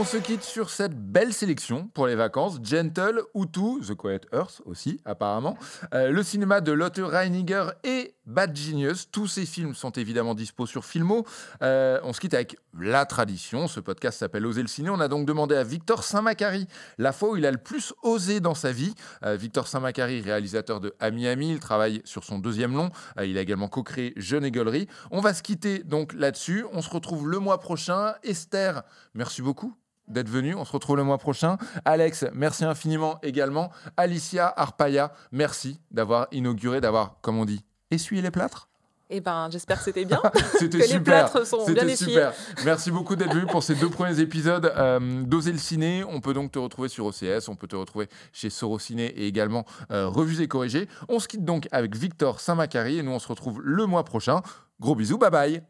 [0.00, 2.58] On se quitte sur cette belle sélection pour les vacances.
[2.62, 5.58] Gentle, Utu, The Quiet Earth aussi, apparemment.
[5.92, 9.10] Euh, le cinéma de Lotte Reiniger et Bad Genius.
[9.10, 11.26] Tous ces films sont évidemment dispo sur Filmo.
[11.60, 13.68] Euh, on se quitte avec la tradition.
[13.68, 14.88] Ce podcast s'appelle Oser le ciné.
[14.88, 18.40] On a donc demandé à Victor Saint-Macary la fois où il a le plus osé
[18.40, 18.94] dans sa vie.
[19.22, 22.88] Euh, Victor Saint-Macary, réalisateur de Ami Ami, il travaille sur son deuxième long.
[23.22, 24.88] Il a également co-créé Jeune Égolerie.
[25.10, 26.64] On va se quitter donc là-dessus.
[26.72, 28.14] On se retrouve le mois prochain.
[28.22, 28.82] Esther,
[29.12, 29.74] merci beaucoup
[30.10, 30.54] d'être venu.
[30.54, 31.56] On se retrouve le mois prochain.
[31.84, 33.70] Alex, merci infiniment également.
[33.96, 38.70] Alicia Arpaya, merci d'avoir inauguré, d'avoir, comme on dit, essuyé les plâtres.
[39.12, 40.22] Eh ben, j'espère que c'était bien.
[40.58, 40.98] C'était que super.
[40.98, 42.32] les plâtres sont C'était super.
[42.64, 46.04] Merci beaucoup d'être venu pour ces deux premiers épisodes euh, d'Oser le ciné.
[46.08, 49.64] On peut donc te retrouver sur OCS, on peut te retrouver chez Sorociné et également
[49.90, 50.88] euh, Revus et Corrigés.
[51.08, 54.42] On se quitte donc avec Victor Saint-Macary et nous on se retrouve le mois prochain.
[54.78, 55.62] Gros bisous, bye bye.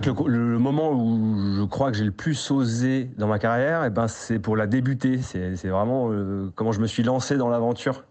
[0.00, 3.90] Fait, le, moment où je crois que j'ai le plus osé dans ma carrière, eh
[3.90, 5.20] ben, c'est pour la débuter.
[5.22, 8.04] C'est vraiment euh, comment je me suis lancé dans l'aventure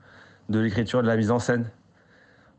[0.49, 1.69] de l'écriture et de la mise en scène.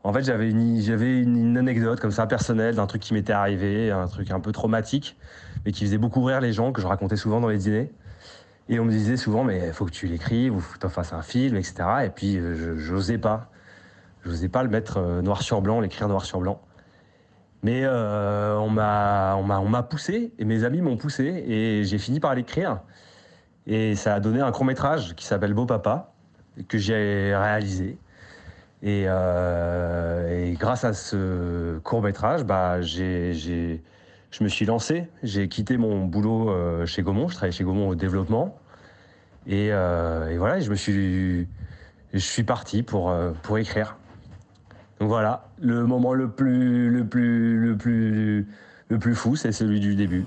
[0.03, 4.29] En fait, j'avais une, anecdote comme ça personnelle d'un truc qui m'était arrivé, un truc
[4.29, 5.17] un peu traumatique,
[5.65, 7.91] mais qui faisait beaucoup rire les gens, que je racontais souvent dans les dîners.
[8.69, 10.89] Et on me disait souvent, mais il faut que tu l'écrives, ou que tu en
[10.89, 11.75] fasses un film, etc.
[12.05, 13.49] Et puis, euh, je n'osais pas.
[14.23, 16.61] Je n'osais pas le mettre euh, noir sur blanc, l'écrire noir sur blanc.
[17.65, 22.19] Mais euh, on m'a on m'a poussé et mes amis m'ont poussé et j'ai fini
[22.19, 22.81] par l'écrire.
[23.65, 26.13] Et ça a donné un court métrage qui s'appelle Beau Papa
[26.67, 27.97] que j'ai réalisé.
[28.83, 33.81] Et, euh, grâce à ce court métrage bah j'ai j'ai
[34.29, 35.07] je me suis lancé.
[35.23, 37.29] J'ai quitté mon boulot euh, chez Gaumont.
[37.29, 38.59] Je travaillais chez Gaumont au développement.
[39.47, 41.47] Et, et voilà je me suis
[42.13, 43.11] je suis parti pour
[43.41, 43.97] pour écrire
[44.99, 48.47] donc voilà, le moment le plus, le plus, le plus,
[48.89, 50.25] le plus fou, c'est celui du début.